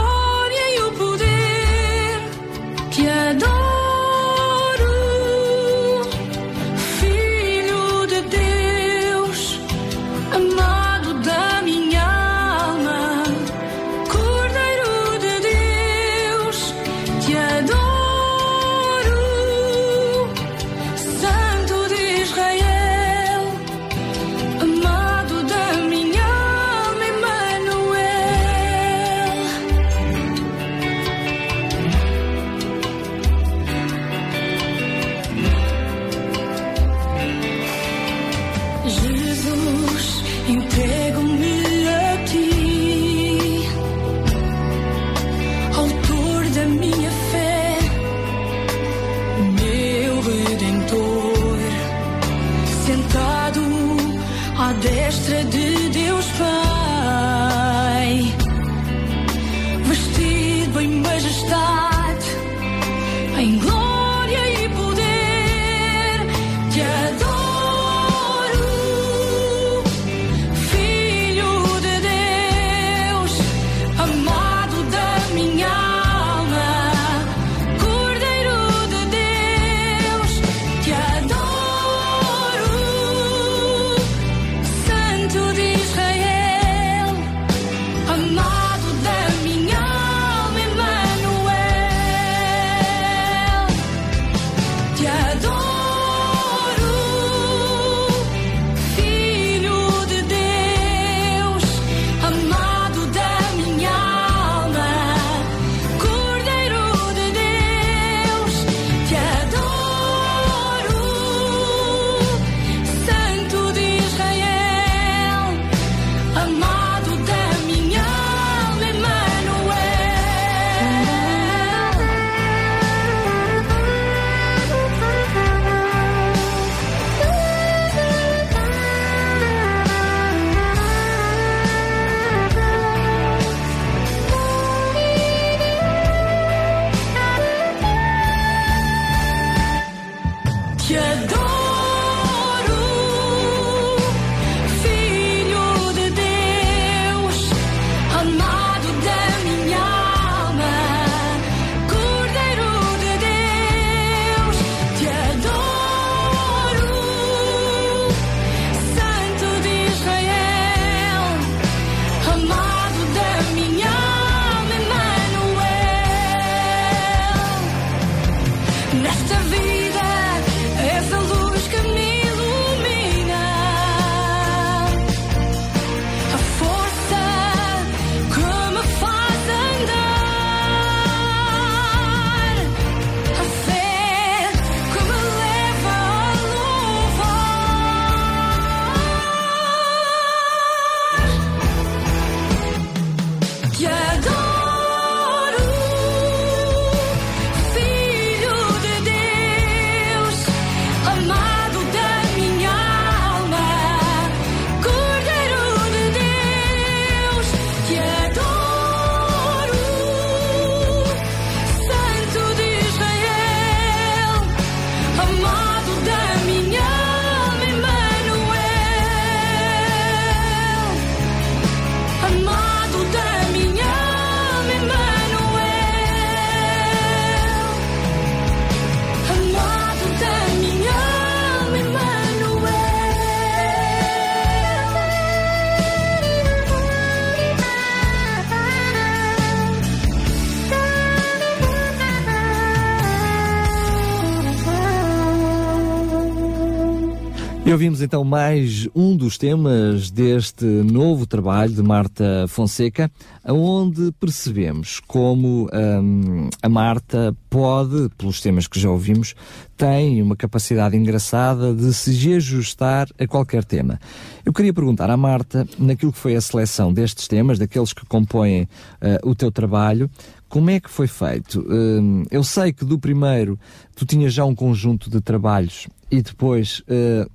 [247.76, 253.12] Ouvimos então mais um dos temas deste novo trabalho de Marta Fonseca,
[253.46, 259.36] onde percebemos como hum, a Marta pode, pelos temas que já ouvimos,
[259.76, 264.00] tem uma capacidade engraçada de se ajustar a qualquer tema.
[264.46, 268.64] Eu queria perguntar à Marta, naquilo que foi a seleção destes temas, daqueles que compõem
[268.64, 270.10] uh, o teu trabalho,
[270.48, 271.60] como é que foi feito?
[271.60, 273.60] Uh, eu sei que do primeiro
[273.98, 277.30] tu tinhas já um conjunto de trabalhos e depois uh,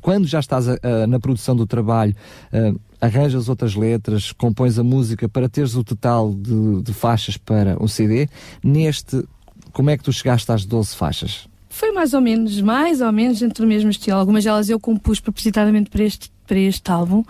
[0.00, 2.14] quando já estás a, a, na produção do trabalho,
[2.52, 7.82] uh, arranjas outras letras, compões a música para teres o total de, de, faixas para
[7.82, 8.28] o CD.
[8.62, 9.24] Neste,
[9.72, 11.48] como é que tu chegaste às 12 faixas?
[11.68, 14.18] Foi mais ou menos, mais ou menos dentro do mesmo estilo.
[14.18, 17.24] Algumas delas eu compus propositadamente para este, para este álbum,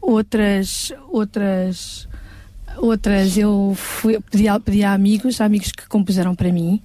[0.00, 2.08] outras, outras,
[2.76, 6.80] outras eu fui, pedi, a, pedi a amigos, a amigos que compuseram para mim.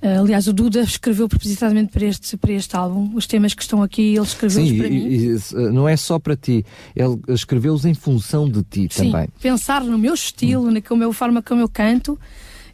[0.00, 3.10] Uh, aliás, o Duda escreveu propositadamente para este, para este álbum.
[3.14, 5.08] Os temas que estão aqui, ele escreveu-os para e, mim.
[5.08, 9.28] E, eh, não é só para ti, ele escreveu-os em função de ti Sim, também.
[9.40, 10.70] pensar no meu estilo, hum.
[10.70, 12.18] na como forma como eu canto.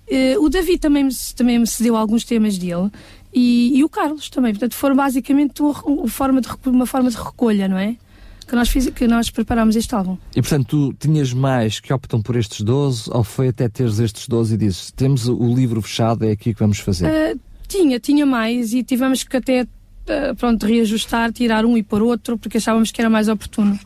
[0.06, 2.90] Uh, o David também me, também me cedeu alguns temas dele
[3.32, 4.52] e, e o Carlos também.
[4.52, 7.96] Portanto, foram basicamente uma, forma de, uma forma de recolha, não é?
[8.44, 10.16] Que nós, fiz, que nós preparámos este álbum.
[10.34, 14.28] E portanto, tu tinhas mais que optam por estes 12 ou foi até teres estes
[14.28, 17.06] 12 e dizes, temos o livro fechado, é aqui que vamos fazer?
[17.06, 22.02] Uh, tinha, tinha mais e tivemos que até uh, pronto, reajustar, tirar um e pôr
[22.02, 23.78] outro, porque achávamos que era mais oportuno.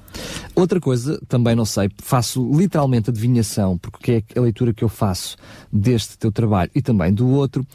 [0.54, 5.36] Outra coisa, também não sei, faço literalmente adivinhação, porque é a leitura que eu faço
[5.72, 7.66] deste teu trabalho e também do outro,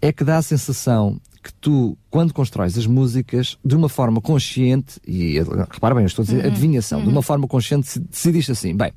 [0.00, 5.00] é que dá a sensação que tu, quando constróis as músicas, de uma forma consciente,
[5.06, 5.38] e
[5.70, 6.50] repara bem, eu estou a dizer uhum.
[6.50, 7.04] adivinhação, uhum.
[7.06, 8.92] de uma forma consciente, decidiste assim: bem,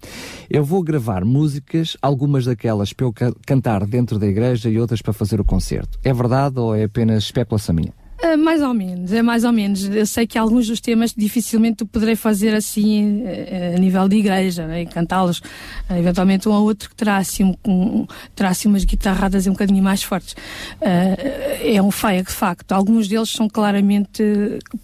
[0.50, 3.14] eu vou gravar músicas, algumas daquelas para eu
[3.46, 6.00] cantar dentro da igreja e outras para fazer o concerto.
[6.04, 8.01] É verdade ou é apenas especulação minha?
[8.24, 9.84] Uh, mais ou menos, é mais ou menos.
[9.90, 14.68] Eu sei que alguns dos temas dificilmente poderei fazer assim uh, a nível de igreja,
[14.68, 15.40] né, cantá-los.
[15.40, 18.06] Uh, eventualmente um ou outro que terá assim, um,
[18.36, 20.36] terá assim umas guitarradas um bocadinho mais fortes.
[20.80, 22.72] é um faia de facto.
[22.74, 24.24] Alguns deles são claramente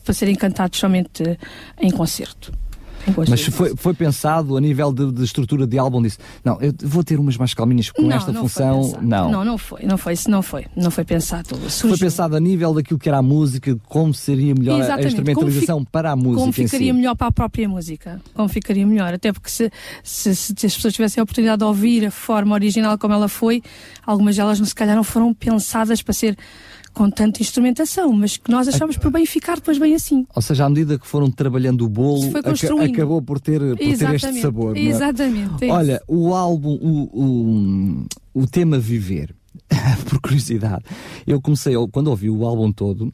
[0.03, 1.23] para serem cantados somente
[1.79, 2.51] em concerto.
[3.29, 7.03] Mas foi, foi pensado a nível de, de, estrutura de álbum disse, não, eu vou
[7.03, 8.97] ter umas mais calminhas com não, esta não função.
[9.01, 11.49] Não, não, não foi, não foi, isso não foi, não foi pensado.
[11.69, 11.97] Surgiu.
[11.97, 15.05] Foi pensado a nível daquilo que era a música, como seria melhor Exatamente.
[15.05, 16.41] a instrumentalização para a música.
[16.41, 16.93] Como ficaria si.
[16.93, 19.71] melhor para a própria música, como ficaria melhor, até porque se,
[20.03, 23.61] se, se, as pessoas tivessem a oportunidade de ouvir a forma original como ela foi,
[24.05, 26.37] algumas delas se calhar não foram pensadas para ser
[26.97, 30.25] com tanta instrumentação, mas que nós achamos por bem ficar depois bem assim.
[30.35, 32.31] Ou seja, à medida que foram trabalhando o bolo,
[32.83, 34.75] acabou por ter, por ter este sabor.
[34.75, 34.79] É?
[34.79, 35.63] Exatamente.
[35.63, 39.35] É Olha, o álbum, o, o, o tema Viver,
[40.09, 40.83] por curiosidade,
[41.27, 43.13] eu comecei, quando ouvi o álbum todo,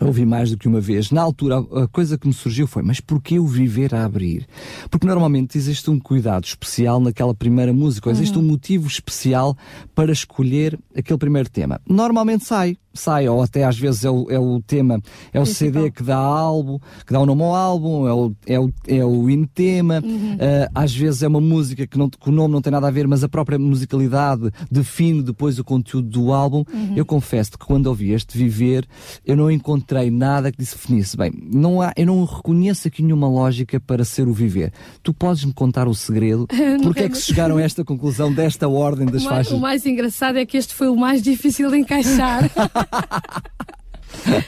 [0.00, 1.12] ouvi mais do que uma vez.
[1.12, 4.44] Na altura, a coisa que me surgiu foi: mas porquê o viver a abrir?
[4.90, 8.44] Porque normalmente existe um cuidado especial naquela primeira música, ou existe uhum.
[8.44, 9.56] um motivo especial
[9.94, 11.80] para escolher aquele primeiro tema.
[11.88, 15.00] Normalmente sai, sai, ou até às vezes é o, é o tema,
[15.32, 18.60] é o CD que dá álbum, que dá o nome ao álbum, é o, é
[18.60, 20.34] o, é o hino tema, uhum.
[20.34, 22.90] uh, às vezes é uma música que, não, que o nome não tem nada a
[22.90, 26.64] ver, mas a própria musicalidade define depois o conteúdo do álbum.
[26.72, 26.92] Uhum.
[26.96, 28.86] Eu confesso que quando ouvi este Viver,
[29.24, 31.16] eu não encontrei nada que definisse.
[31.16, 34.72] Bem, não há, eu não reconheço aqui nenhuma lógica para ser o Viver.
[35.02, 36.46] Tu podes-me contar o segredo?
[36.82, 39.52] Porque é que chegaram a esta conclusão desta ordem das o mais, faixas?
[39.52, 42.50] O mais engraçado é que este foi o mais difícil de encaixar.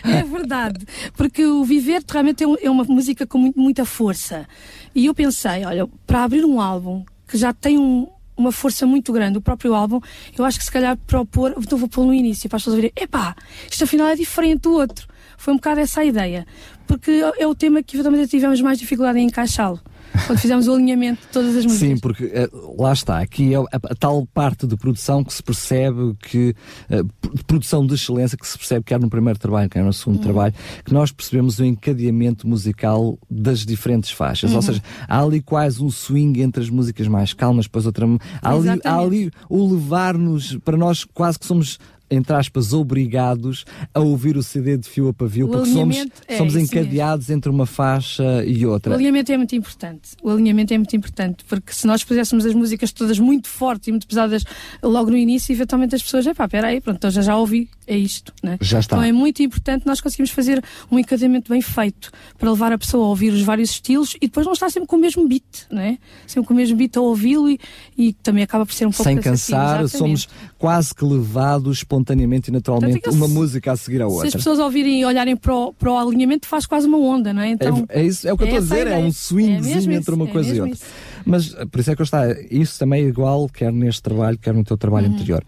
[0.04, 4.46] é verdade, porque o Viver realmente é, é uma música com muita força.
[4.94, 9.12] E eu pensei, olha, para abrir um álbum que já tem um, uma força muito
[9.12, 10.00] grande, o próprio álbum,
[10.36, 12.92] eu acho que se calhar propor, então vou pôr no início para as pessoas verem,
[12.96, 13.34] epá,
[13.70, 15.06] isto afinal é diferente do outro.
[15.36, 16.46] Foi um bocado essa a ideia,
[16.86, 19.80] porque é o tema que eventualmente tivemos mais dificuldade em encaixá-lo
[20.26, 21.88] quando fizemos o alinhamento de todas as músicas.
[21.88, 26.14] Sim, porque uh, lá está, aqui é a, tal parte de produção que se percebe
[26.20, 26.54] que,
[26.90, 30.22] uh, produção de excelência que se percebe quer no primeiro trabalho, quer no segundo uhum.
[30.22, 30.54] trabalho,
[30.84, 34.50] que nós percebemos o encadeamento musical das diferentes faixas.
[34.50, 34.56] Uhum.
[34.56, 38.06] Ou seja, há ali quase um swing entre as músicas mais calmas, depois outra.
[38.42, 41.78] Há ali, há ali o levar-nos, para nós quase que somos
[42.10, 45.96] entre aspas, obrigados a ouvir o CD de fio a pavio, o porque somos,
[46.28, 47.36] é somos encadeados mesmo.
[47.36, 48.92] entre uma faixa e outra.
[48.92, 50.10] O alinhamento é muito importante.
[50.22, 53.90] O alinhamento é muito importante, porque se nós puséssemos as músicas todas muito fortes e
[53.90, 54.44] muito pesadas
[54.82, 58.32] logo no início, eventualmente as pessoas, epá, peraí, pronto, então já, já ouvi, é isto.
[58.42, 58.58] Né?
[58.60, 58.96] Já está.
[58.96, 63.04] Então é muito importante nós conseguimos fazer um encadeamento bem feito para levar a pessoa
[63.04, 65.98] a ouvir os vários estilos e depois não estar sempre com o mesmo beat, né?
[66.26, 67.60] sempre com o mesmo beat a ouvi-lo e,
[67.96, 70.28] e também acaba por ser um pouco Sem cansar, somos
[70.58, 74.28] quase que levados espontaneamente e naturalmente Portanto, uma se- música a seguir a Se outra.
[74.28, 77.42] as pessoas ouvirem e olharem para o, para o alinhamento, faz quase uma onda, não
[77.42, 77.48] é?
[77.50, 79.04] Então, é, é isso, é o que eu estou a essa dizer, é ideia.
[79.04, 80.74] um É swingzinho mesmo entre uma é coisa e outra.
[80.74, 80.84] isso.
[81.24, 84.38] Mas eh, por isso é que eu está, isso também é igual, quer neste trabalho,
[84.38, 85.14] quer no teu trabalho Uhum.
[85.14, 85.42] anterior.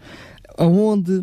[0.57, 1.21] Aonde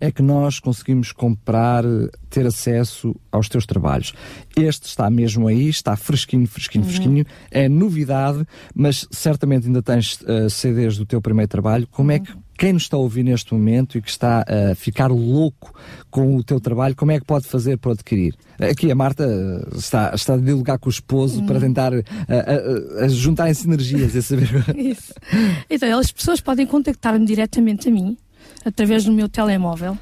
[0.00, 1.84] é que nós conseguimos comprar,
[2.28, 4.12] ter acesso aos teus trabalhos?
[4.56, 6.90] Este está mesmo aí, está fresquinho, fresquinho, Uhum.
[6.90, 11.86] fresquinho, é novidade, mas certamente ainda tens eh, CDs do teu primeiro trabalho.
[11.90, 12.41] Como é que Uhum.
[12.62, 15.74] Quem nos está a ouvir neste momento e que está a ficar louco
[16.08, 18.36] com o teu trabalho, como é que pode fazer para adquirir?
[18.56, 21.46] Aqui a Marta eh, está, está a dialogar com o esposo Uhum.
[21.46, 24.48] para tentar eh, a, a, a juntarem sinergias e saber.
[24.78, 25.12] Isso.
[25.68, 28.16] Então, as pessoas podem contactar-me diretamente a mim,
[28.64, 29.98] através do meu telemóvel.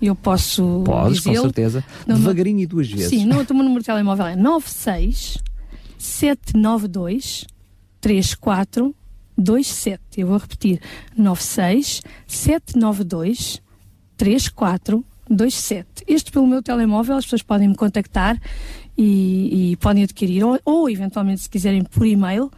[0.00, 1.82] Eu posso Podes, com certeza.
[2.06, 3.08] Não, Devagarinho e duas vezes.
[3.08, 5.38] Sim, no, o meu número de telemóvel é 96
[5.98, 7.44] 792
[9.36, 10.20] 3427.
[10.20, 10.80] Eu vou repetir:
[11.16, 13.62] 96 792
[14.16, 16.04] 3427.
[16.06, 18.40] Este pelo meu telemóvel, as pessoas podem me contactar
[18.96, 22.50] e, e podem adquirir, ou, ou eventualmente, se quiserem, por e-mail,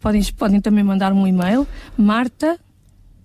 [0.00, 1.66] podem, podem também mandar um e-mail,
[1.96, 2.58] marta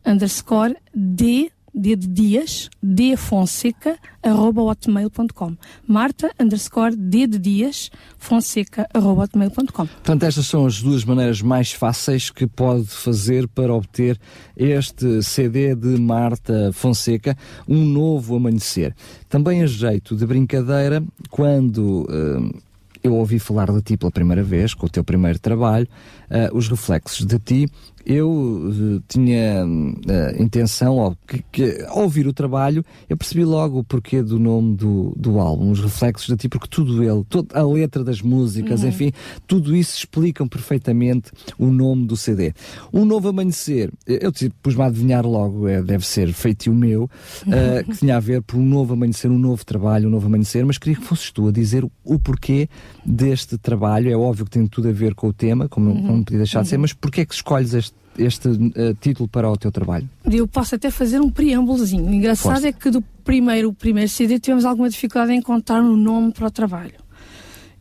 [0.05, 5.55] underscore d D de Dias, D Fonseca, arroba hotmail.com.
[5.87, 9.85] Marta, underscore, D de Dias, Fonseca, arroba hotmail.com.
[9.85, 14.19] Portanto, estas são as duas maneiras mais fáceis que pode fazer para obter
[14.55, 18.95] este CD de Marta Fonseca, Um Novo Amanhecer.
[19.27, 22.59] Também a jeito de brincadeira, quando eh,
[23.03, 25.87] eu ouvi falar de ti pela primeira vez, com o teu primeiro trabalho,
[26.29, 27.69] eh, os reflexos de ti,
[28.05, 29.65] eu eh, tinha
[30.07, 34.39] eh, intenção, ao, que, que, ao ouvir o trabalho, eu percebi logo o porquê do
[34.39, 38.21] nome do, do álbum, os reflexos de ti, porque tudo ele, toda a letra das
[38.21, 39.11] músicas, enfim,
[39.47, 42.53] tudo isso explicam perfeitamente o nome do CD.
[42.93, 47.09] Um novo amanhecer, eu te- pus-me a adivinhar logo, é, deve ser feitio meu,
[47.47, 50.65] eh, que tinha a ver por um novo amanhecer, um novo trabalho, um novo amanhecer,
[50.65, 52.67] mas queria que fosses tu a dizer o, porquê
[53.05, 54.11] deste trabalho.
[54.11, 56.61] É óbvio que tem tudo a ver com o tema, como, como não podia deixar
[56.63, 60.09] de ser, mas porquê é que escolhes este, este eh, título para o teu trabalho?
[60.29, 62.05] Eu posso até fazer um preâmbulozinho.
[62.05, 62.67] O engraçado Força.
[62.67, 66.51] é que do primeiro, primeiro CD tivemos alguma dificuldade em encontrar um nome para o
[66.51, 66.95] trabalho.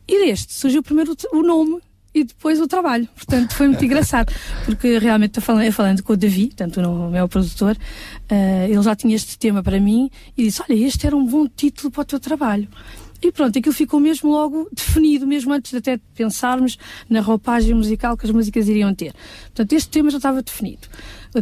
[0.07, 1.79] E deste surgiu primeiro o nome
[2.13, 3.07] e depois o trabalho.
[3.15, 4.33] Portanto, foi muito engraçado.
[4.65, 7.77] Porque realmente estou falando, falando com o Davi, tanto o meu produtor,
[8.27, 11.47] eh, ele já tinha este tema para mim e disse: Olha, este era um bom
[11.47, 12.67] título para o teu trabalho.
[13.21, 16.77] E pronto, aquilo ficou mesmo logo definido, mesmo antes de até pensarmos
[17.09, 19.13] na roupagem musical que as músicas iriam ter.
[19.45, 20.87] Portanto, este tema já estava definido.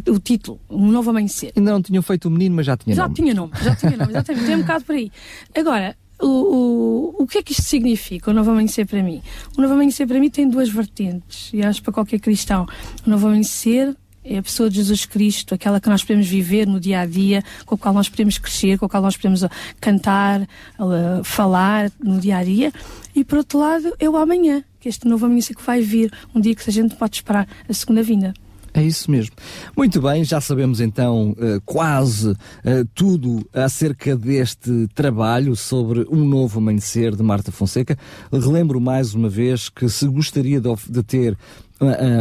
[0.10, 1.54] O, título, Um Novo Amanhecer.
[1.56, 3.16] Ainda não tinham feito o menino, mas já tinha Já nome.
[3.16, 4.46] tinha nome, já tinha nome, exatamente.
[4.46, 5.12] Tem um bocado por aí.
[5.56, 9.22] Agora, o, o, o que é que isto significa, o Novo Amanhecer para mim?
[9.58, 12.66] O Novo Amanhecer para mim tem duas vertentes, e acho para qualquer cristão.
[13.06, 13.96] O Novo Amanhecer
[14.28, 17.44] é a pessoa de Jesus Cristo, aquela que nós podemos viver no dia a dia,
[17.66, 19.50] com a qual nós podemos crescer, com a qual nós podemos uh,
[19.80, 22.72] cantar, uh, falar no dia a dia.
[23.16, 26.42] E por outro lado, é o amanhã, que este novo amanhecer que vai vir, um
[26.42, 28.34] dia que a gente pode esperar a segunda vinda.
[28.74, 29.36] É isso mesmo.
[29.76, 32.36] Muito bem, já sabemos então eh, quase
[32.94, 37.98] tudo acerca deste trabalho sobre um novo amanhecer de Marta Fonseca.
[38.32, 41.67] Relembro mais uma vez que se gostaria de, ter ah, ah,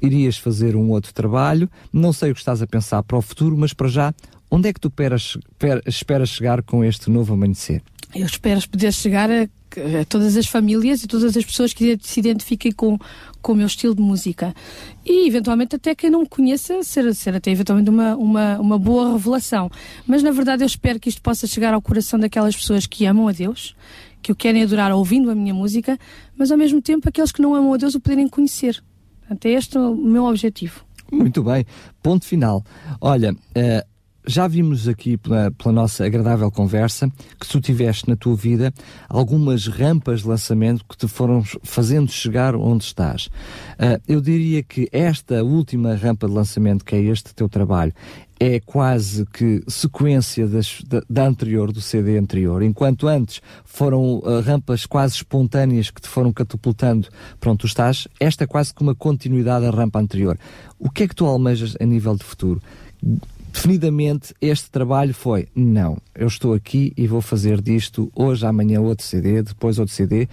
[0.00, 1.68] irias fazer um outro trabalho.
[1.92, 4.14] Não sei o que estás a pensar para o futuro, mas para já,
[4.50, 7.82] onde é que tu esperas, per- esperas chegar com este novo amanhecer?
[8.14, 12.18] Eu espero poder chegar a, a todas as famílias e todas as pessoas que se
[12.18, 12.98] identifiquem com,
[13.40, 14.52] com o meu estilo de música.
[15.06, 19.12] E, eventualmente, até quem não me conheça, ser, ser até eventualmente uma, uma, uma boa
[19.12, 19.70] revelação.
[20.04, 23.28] Mas, na verdade, eu espero que isto possa chegar ao coração daquelas pessoas que amam
[23.28, 23.76] a Deus,
[24.20, 25.96] que o querem adorar ouvindo a minha música,
[26.36, 28.82] mas, ao mesmo tempo, aqueles que não amam a Deus o poderem conhecer.
[29.30, 30.80] Portanto, é este o meu objetivo.
[31.12, 31.64] Muito bem,
[32.02, 32.64] ponto final.
[33.00, 33.88] Olha, uh,
[34.26, 37.08] já vimos aqui pela, pela, nossa agradável conversa
[37.38, 38.74] que tu tiveste na tua vida
[39.08, 43.26] algumas rampas de lançamento que te foram fazendo chegar onde estás.
[43.76, 47.92] Uh, eu diria que esta última rampa de lançamento, que é este teu trabalho,
[48.42, 52.62] é quase que sequência das, da, da, anterior, do CD anterior.
[52.62, 58.08] Enquanto antes foram uh, rampas quase espontâneas que te foram catapultando para onde tu estás,
[58.18, 60.38] esta é quase que uma continuidade da rampa anterior.
[60.78, 62.62] O que é que tu almejas a nível de futuro?
[63.52, 69.04] Definidamente este trabalho foi não, eu estou aqui e vou fazer disto hoje, amanhã outro
[69.04, 70.28] CD, depois outro CD.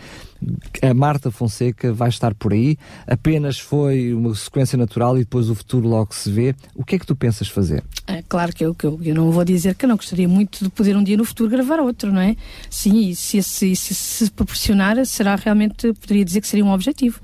[0.81, 5.55] A Marta Fonseca vai estar por aí, apenas foi uma sequência natural e depois o
[5.55, 6.55] futuro logo se vê.
[6.75, 7.83] O que é que tu pensas fazer?
[8.05, 10.69] É claro que eu, que eu, eu não vou dizer que não gostaria muito de
[10.69, 12.35] poder um dia no futuro gravar outro, não é?
[12.69, 17.19] Sim, e se, se, se, se proporcionar, será realmente, poderia dizer que seria um objetivo.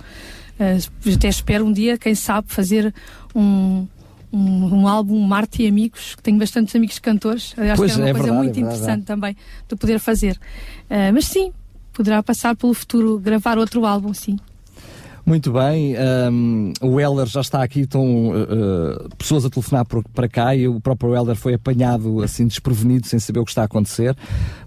[0.59, 2.93] Uh, até espero um dia, quem sabe, fazer
[3.35, 3.87] um,
[4.33, 7.53] um, um, álbum Marte e Amigos, que tenho bastantes amigos cantores.
[7.57, 9.37] Acho pois, que é uma é coisa verdade, muito é interessante também
[9.69, 10.37] de poder fazer.
[10.89, 11.53] Uh, mas sim,
[11.93, 14.37] poderá passar pelo futuro gravar outro álbum, sim.
[15.25, 15.95] Muito bem,
[16.29, 20.67] um, o Heller já está aqui, estão uh, pessoas a telefonar por, para cá e
[20.67, 24.17] o próprio Heller foi apanhado assim desprevenido, sem saber o que está a acontecer.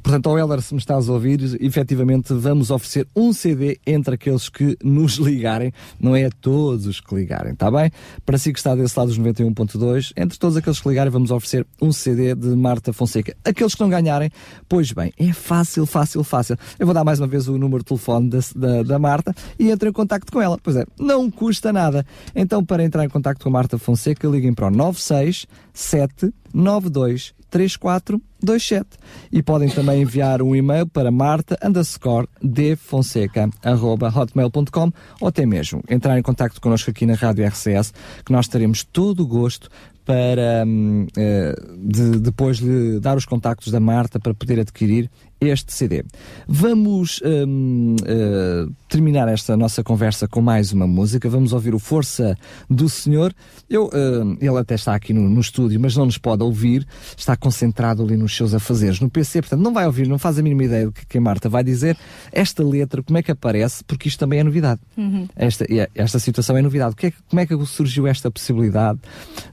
[0.03, 4.49] Portanto, ao Heller, se me estás a ouvir, efetivamente vamos oferecer um CD entre aqueles
[4.49, 7.91] que nos ligarem, não é todos os que ligarem, está bem?
[8.25, 11.67] Para si que está desse lado dos 91.2, entre todos aqueles que ligarem, vamos oferecer
[11.83, 13.37] um CD de Marta Fonseca.
[13.45, 14.31] Aqueles que não ganharem,
[14.67, 16.57] pois bem, é fácil, fácil, fácil.
[16.79, 19.71] Eu vou dar mais uma vez o número de telefone da, da, da Marta e
[19.71, 20.59] entre em contato com ela ela.
[20.63, 22.07] Pois é, não custa nada.
[22.35, 28.87] Então, para entrar em contato com a Marta Fonseca, liguem para o 967 92 3427
[29.33, 35.83] e podem também enviar um e-mail para marta underscore dfonseca arroba hotmail.com ou até mesmo
[35.89, 37.95] entrar em contato connosco aqui na Rádio RCS
[38.25, 39.71] que nós teremos todo o gosto
[40.05, 45.11] para um, uh, de, depois de dar os contactos da Marta para poder adquirir
[45.41, 46.03] este CD.
[46.49, 51.29] Vamos um, uh, eh, terminar esta nossa conversa com mais uma música.
[51.29, 52.37] Vamos ouvir o Força
[52.71, 53.35] do Senhor.
[53.69, 56.87] Eu, uh, ele até está aqui no, no, estúdio, mas não nos pode ouvir.
[57.17, 60.43] Está concentrado ali nos seus afazeres no PC, portanto não vai ouvir, não faz a
[60.43, 61.97] mínima ideia do que, que a Marta vai dizer.
[62.33, 63.85] Esta letra, como é que aparece?
[63.85, 64.81] Porque isto também é novidade.
[64.97, 65.29] Uhum.
[65.37, 66.97] Esta, esta situação é novidade.
[66.97, 69.01] Que é, como é que surgiu esta possibilidade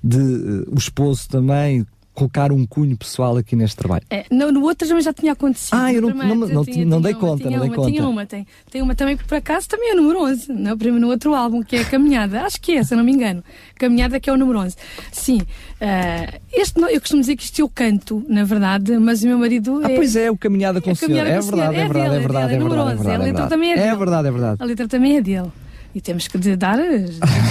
[0.03, 4.03] de uh, o esposo também colocar um cunho pessoal aqui neste trabalho?
[4.09, 5.73] É, no, no outro também já tinha acontecido.
[5.73, 7.91] Ah, eu não, não, não, não, tinha, não dei conta, não dei uma, conta.
[7.91, 10.75] Tinha uma, tem, tem uma também que por acaso também é o número 11, no,
[10.99, 12.43] no outro álbum, que é a Caminhada.
[12.43, 13.43] Acho que é, se eu não me engano.
[13.75, 14.75] Caminhada que é o número 11.
[15.11, 19.37] Sim, uh, este, eu costumo dizer que isto eu canto, na verdade, mas o meu
[19.37, 19.81] marido.
[19.83, 21.25] Ah, é, pois é, o Caminhada com é o Senhor.
[21.25, 22.53] É verdade, é verdade, é verdade.
[22.53, 23.87] É verdade, A letra também é dele.
[23.87, 24.57] É verdade, é verdade.
[24.61, 25.51] A letra também é dele.
[25.95, 26.77] E temos que dar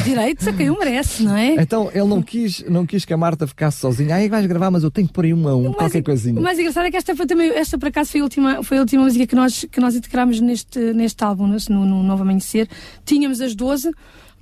[0.05, 1.55] direitos a quem o merece, não é?
[1.55, 4.17] Então ele não quis, não quis que a Marta ficasse sozinha.
[4.17, 6.41] Aí vais gravar, mas eu tenho que pôr aí um a um, qualquer coisinha.
[6.41, 8.79] O mais engraçado é que esta foi também, esta por acaso foi a última, foi
[8.79, 12.69] a última música que nós, que nós integramos neste, neste álbum, no, no Novo Amanhecer.
[13.05, 13.93] Tínhamos as 12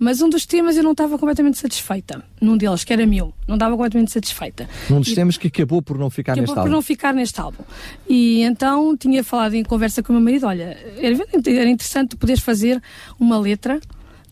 [0.01, 2.24] mas um dos temas eu não estava completamente satisfeita.
[2.40, 3.34] Num deles, que era meu.
[3.46, 4.66] Não estava completamente satisfeita.
[4.90, 6.62] Um dos e, temas que acabou por não ficar neste álbum.
[6.62, 7.62] por não ficar neste álbum.
[8.09, 12.82] E então tinha falado em conversa com o meu marido, olha, era interessante poderes fazer
[13.18, 13.78] uma letra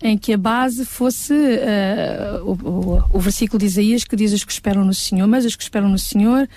[0.03, 4.45] em que a base fosse uh, o, o, o, versículo de Isaías que diz os
[4.45, 6.49] que esperam no Senhor, mas os que esperam no Senhor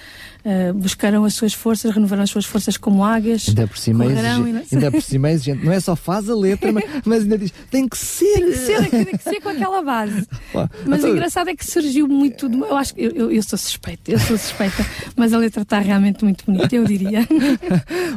[0.45, 3.47] uh, buscarão as suas forças, renovarão as suas forças como águas.
[3.49, 5.65] Ainda por cima, exigente, ainda por cima exigente.
[5.65, 8.33] Não é só faz a letra, mas, mas, ainda diz tem que ser.
[8.33, 10.27] Tem que ser, tem que ser com aquela base.
[10.85, 11.09] mas então...
[11.09, 12.47] o engraçado é que surgiu muito.
[12.49, 14.85] Do, eu acho que eu, eu, eu, sou suspeita, eu sou suspeita,
[15.15, 17.27] mas a letra está realmente muito bonita, eu diria.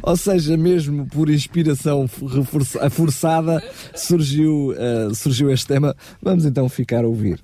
[0.02, 2.08] Ou seja, mesmo por inspiração
[2.90, 3.62] forçada,
[3.94, 5.94] surgiu, uh, surgiu este tema.
[6.22, 7.40] Vamos então ficar a ouvir.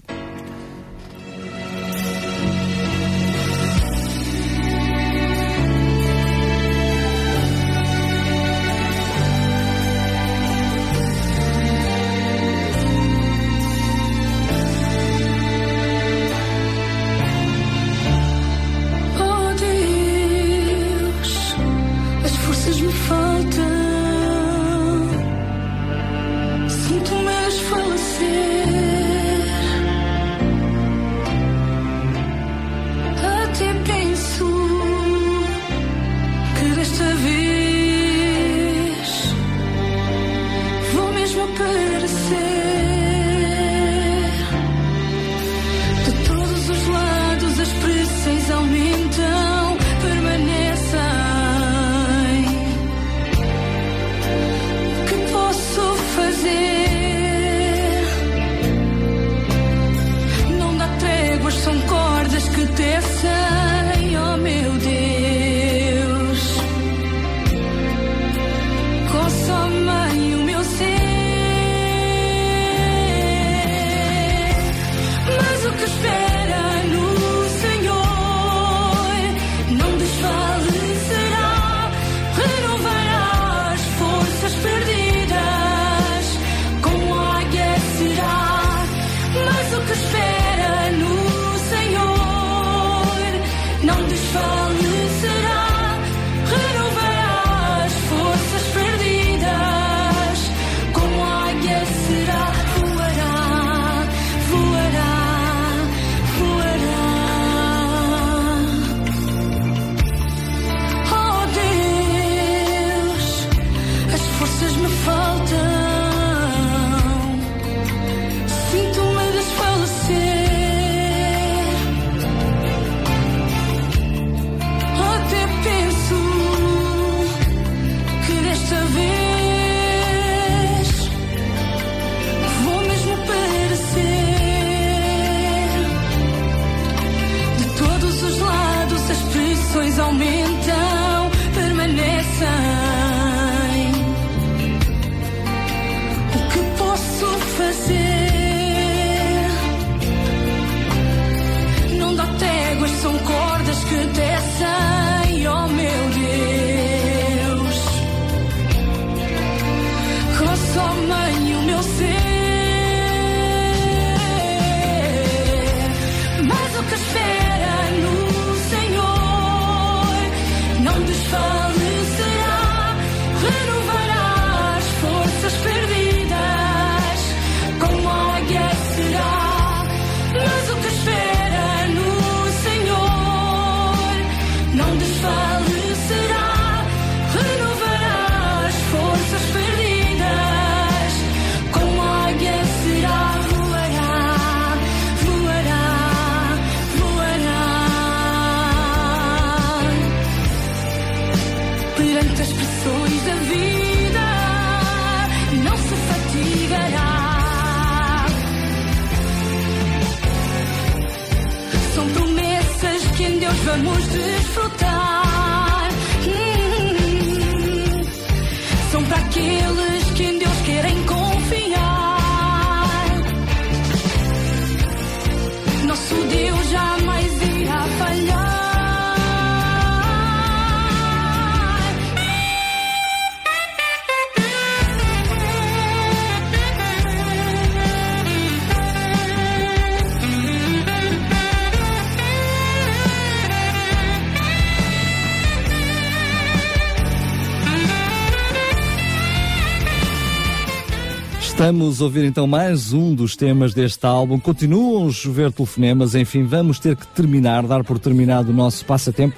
[251.60, 254.40] Estamos a ouvir então mais um dos temas deste álbum.
[254.40, 259.36] Continuam a chover telefonemas, enfim, vamos ter que terminar, dar por terminado o nosso passatempo.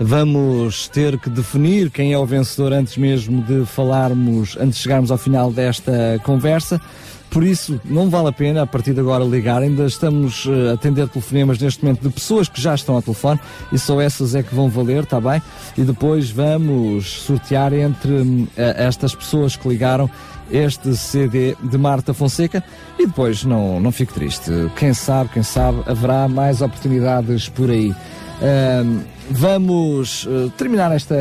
[0.00, 5.10] Vamos ter que definir quem é o vencedor antes mesmo de falarmos, antes de chegarmos
[5.10, 6.80] ao final desta conversa.
[7.28, 9.60] Por isso, não vale a pena a partir de agora ligar.
[9.60, 13.38] Ainda estamos eh, a atender telefonemas neste momento de pessoas que já estão ao telefone
[13.70, 15.42] e só essas é que vão valer, está bem?
[15.76, 20.08] E depois vamos sortear entre eh, estas pessoas que ligaram
[20.50, 22.62] este CD de Marta Fonseca
[22.98, 24.50] e depois não, não fique triste.
[24.76, 27.94] Quem sabe, quem sabe, haverá mais oportunidades por aí.
[28.40, 31.14] Ahm, vamos eh, terminar esta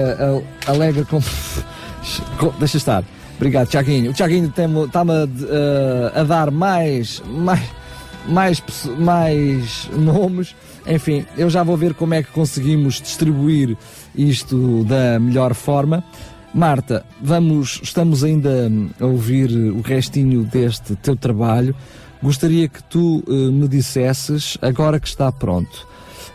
[0.66, 1.20] ah, alegre com...
[2.60, 3.04] Deixa estar.
[3.36, 4.12] Obrigado, Tiaguinho.
[4.12, 5.24] O Tiaguinho está-me a,
[6.16, 7.62] a- a dar mais, mais,
[8.28, 8.64] mais,
[8.98, 10.56] mais nomes.
[10.88, 13.76] Enfim, eu já vou ver como é que conseguimos distribuir
[14.16, 16.04] isto da melhor forma.
[16.58, 21.76] Marta, vamos, estamos ainda hum, a ouvir o restinho deste teu trabalho.
[22.22, 25.88] Gostaria que tu eh, me dissesses, agora que está pronto,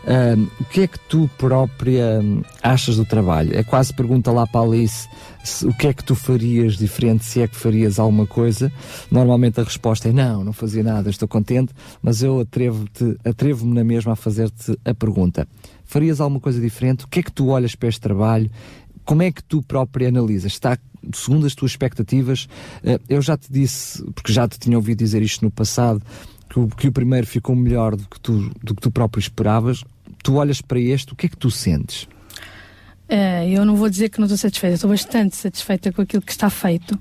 [0.07, 3.53] hum, o que é que tu própria hum, achas do trabalho?
[3.53, 5.09] É quase pergunta lá para a Alice
[5.43, 8.71] se- o que é que tu farias diferente, se é que farias alguma coisa.
[9.11, 12.39] Normalmente a resposta é não, não fazia nada, estou contente, mas eu
[13.25, 15.45] atrevo-me na mesma a fazer-te a pergunta.
[15.85, 17.03] Farias alguma coisa diferente?
[17.03, 18.49] O que é que tu olhas para este trabalho?
[19.05, 20.53] Como é que tu própria analisas?
[20.53, 20.77] Está
[21.13, 22.47] segundo as tuas expectativas?
[22.83, 26.01] Eh, Eu já te disse, porque já te tinha ouvido dizer isto no passado,
[26.49, 29.83] que o, que o primeiro ficou melhor do que, tu, do que tu próprio esperavas.
[30.23, 32.07] Tu olhas para este, o que é que tu sentes?
[33.09, 36.31] Eh, eu não vou dizer que não estou satisfeita, estou bastante satisfeita com aquilo que
[36.31, 36.97] está feito.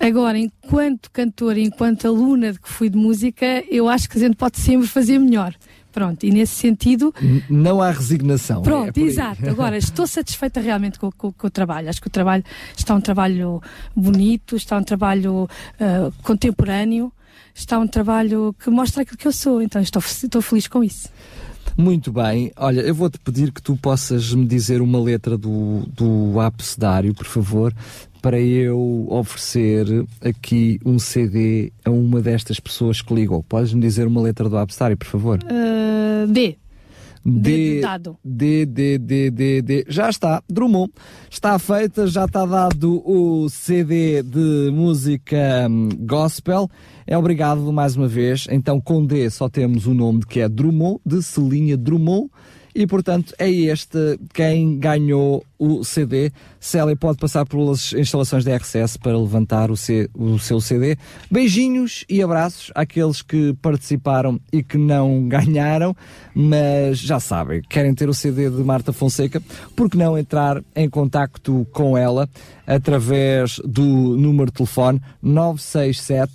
[0.00, 4.34] Agora, enquanto cantora, enquanto aluna de que fui de música, eu acho que a gente
[4.34, 5.54] pode sempre fazer melhor.
[5.92, 7.12] Pronto, e nesse sentido,
[7.48, 8.60] Não há resignação.
[8.60, 9.06] é Pronto, aí.
[9.06, 9.44] exato.
[9.50, 11.88] Agora, estou satisfeita realmente com, com- com o trabalho.
[11.88, 12.44] Acho que o trabalho
[12.76, 13.60] está um trabalho
[13.94, 15.48] bonito, está um trabalho
[15.80, 17.12] ah, contemporâneo,
[17.54, 19.60] está um trabalho que mostra aquilo que eu sou.
[19.60, 21.08] Então, estou, estou feliz com isso.
[21.76, 22.52] Muito bem.
[22.56, 27.26] Olha, eu vou-te pedir que tu possas me dizer uma letra do, do abecedário, por
[27.26, 27.72] favor,
[28.20, 29.86] para eu oferecer
[30.20, 33.42] aqui um CD a uma destas pessoas que ligou.
[33.42, 35.38] Podes-me dizer uma letra do abecedário, por favor?
[35.46, 36.56] Ah, D.
[37.24, 37.82] D.
[38.24, 39.84] D, D, D, D, D.
[39.88, 40.90] Já está, Drummond.
[41.30, 46.70] Está feita, já está dado o CD de música hum, gospel.
[47.06, 48.46] É obrigado mais uma vez.
[48.50, 52.30] Então, com D só temos o nome que é Drummond, de Celinha Drummond.
[52.74, 56.32] E, portanto, é este quem ganhou o CD.
[56.58, 60.96] Célia pode passar pelas instalações da RCS para levantar o, C- o seu CD.
[61.30, 65.94] Beijinhos e abraços àqueles que participaram e que não ganharam,
[66.34, 69.42] mas já sabem, querem ter o CD de Marta Fonseca,
[69.76, 72.28] por que não entrar em contacto com ela
[72.66, 73.82] através do
[74.16, 76.32] número de telefone 967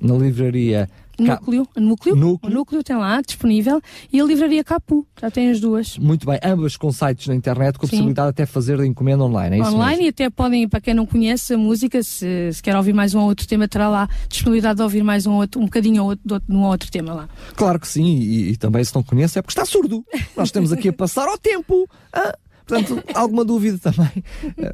[0.00, 2.52] na livraria Núcleo, núcleo, Núcleo.
[2.52, 3.80] o núcleo tem lá disponível
[4.12, 5.96] e a livraria Capu, já tem as duas.
[5.98, 7.96] Muito bem, ambas com sites na internet, com a Sim.
[7.96, 10.04] possibilidade até de fazer a encomenda online, é isso online mesmo?
[10.06, 13.20] e até podem, para quem não conhece a música, se, se quer ouvir mais um
[13.20, 16.08] ou outro tema, terá lá disponibilidade de ouvir mais um, ou outro, um bocadinho ou
[16.10, 17.28] outro, de outro- tema lá.
[17.54, 20.04] Claro que sim, e, e também se não conhece é porque está surdo.
[20.36, 21.88] Nós estamos aqui a passar ao tempo.
[22.12, 22.36] Ah,
[22.66, 24.10] portanto, alguma dúvida também,
[24.58, 24.72] ah,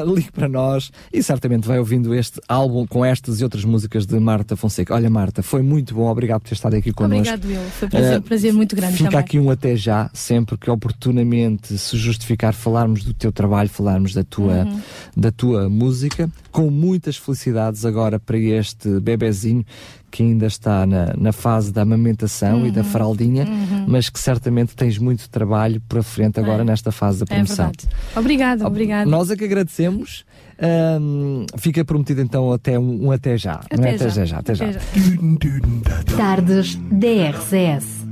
[0.00, 4.06] ah, ligue para nós e certamente vai ouvindo este álbum com estas e outras músicas
[4.06, 4.94] de Marta Fonseca.
[4.94, 7.34] Olha, Marta, foi muito bom, obrigado por ter estado aqui connosco.
[7.34, 7.70] Obrigado, eu.
[7.70, 9.20] Foi um prazer, Eh, prazer muito grande Fica também.
[9.20, 14.22] aqui um até já, sempre que oportunamente se justificar falarmos do teu trabalho, falarmos da
[14.24, 14.80] tua, Uhum.
[15.16, 19.64] da tua música, com muitas felicidades agora para este bebezinho
[20.12, 22.70] que ainda está na, na fase da amamentação e Uhum.
[22.72, 23.46] da fraldinha,
[23.88, 26.64] mas que certamente tens muito trabalho para frente agora É.
[26.64, 27.56] nesta fase da É promoção.
[27.66, 27.88] verdade.
[28.14, 29.10] Obrigada, obrigada.
[29.10, 30.24] Nós é que agradecemos.
[30.64, 33.60] Ahm, fica prometido então até um, um até já.
[33.76, 33.94] não é?
[33.94, 34.12] Até já.
[34.12, 34.38] até já.
[34.38, 34.80] Até já.
[36.16, 38.02] Tardes DRCS.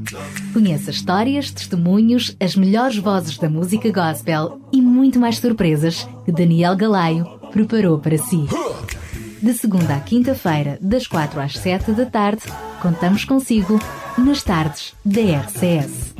[0.52, 6.74] Conheça histórias, testemunhos, as melhores vozes da música gospel e muito mais surpresas que Daniel
[6.76, 8.46] Galaio preparou para si.
[9.42, 12.42] De segunda à quinta-feira, das quatro às sete da tarde,
[12.82, 13.78] contamos consigo
[14.18, 16.14] nas tardes DRCS.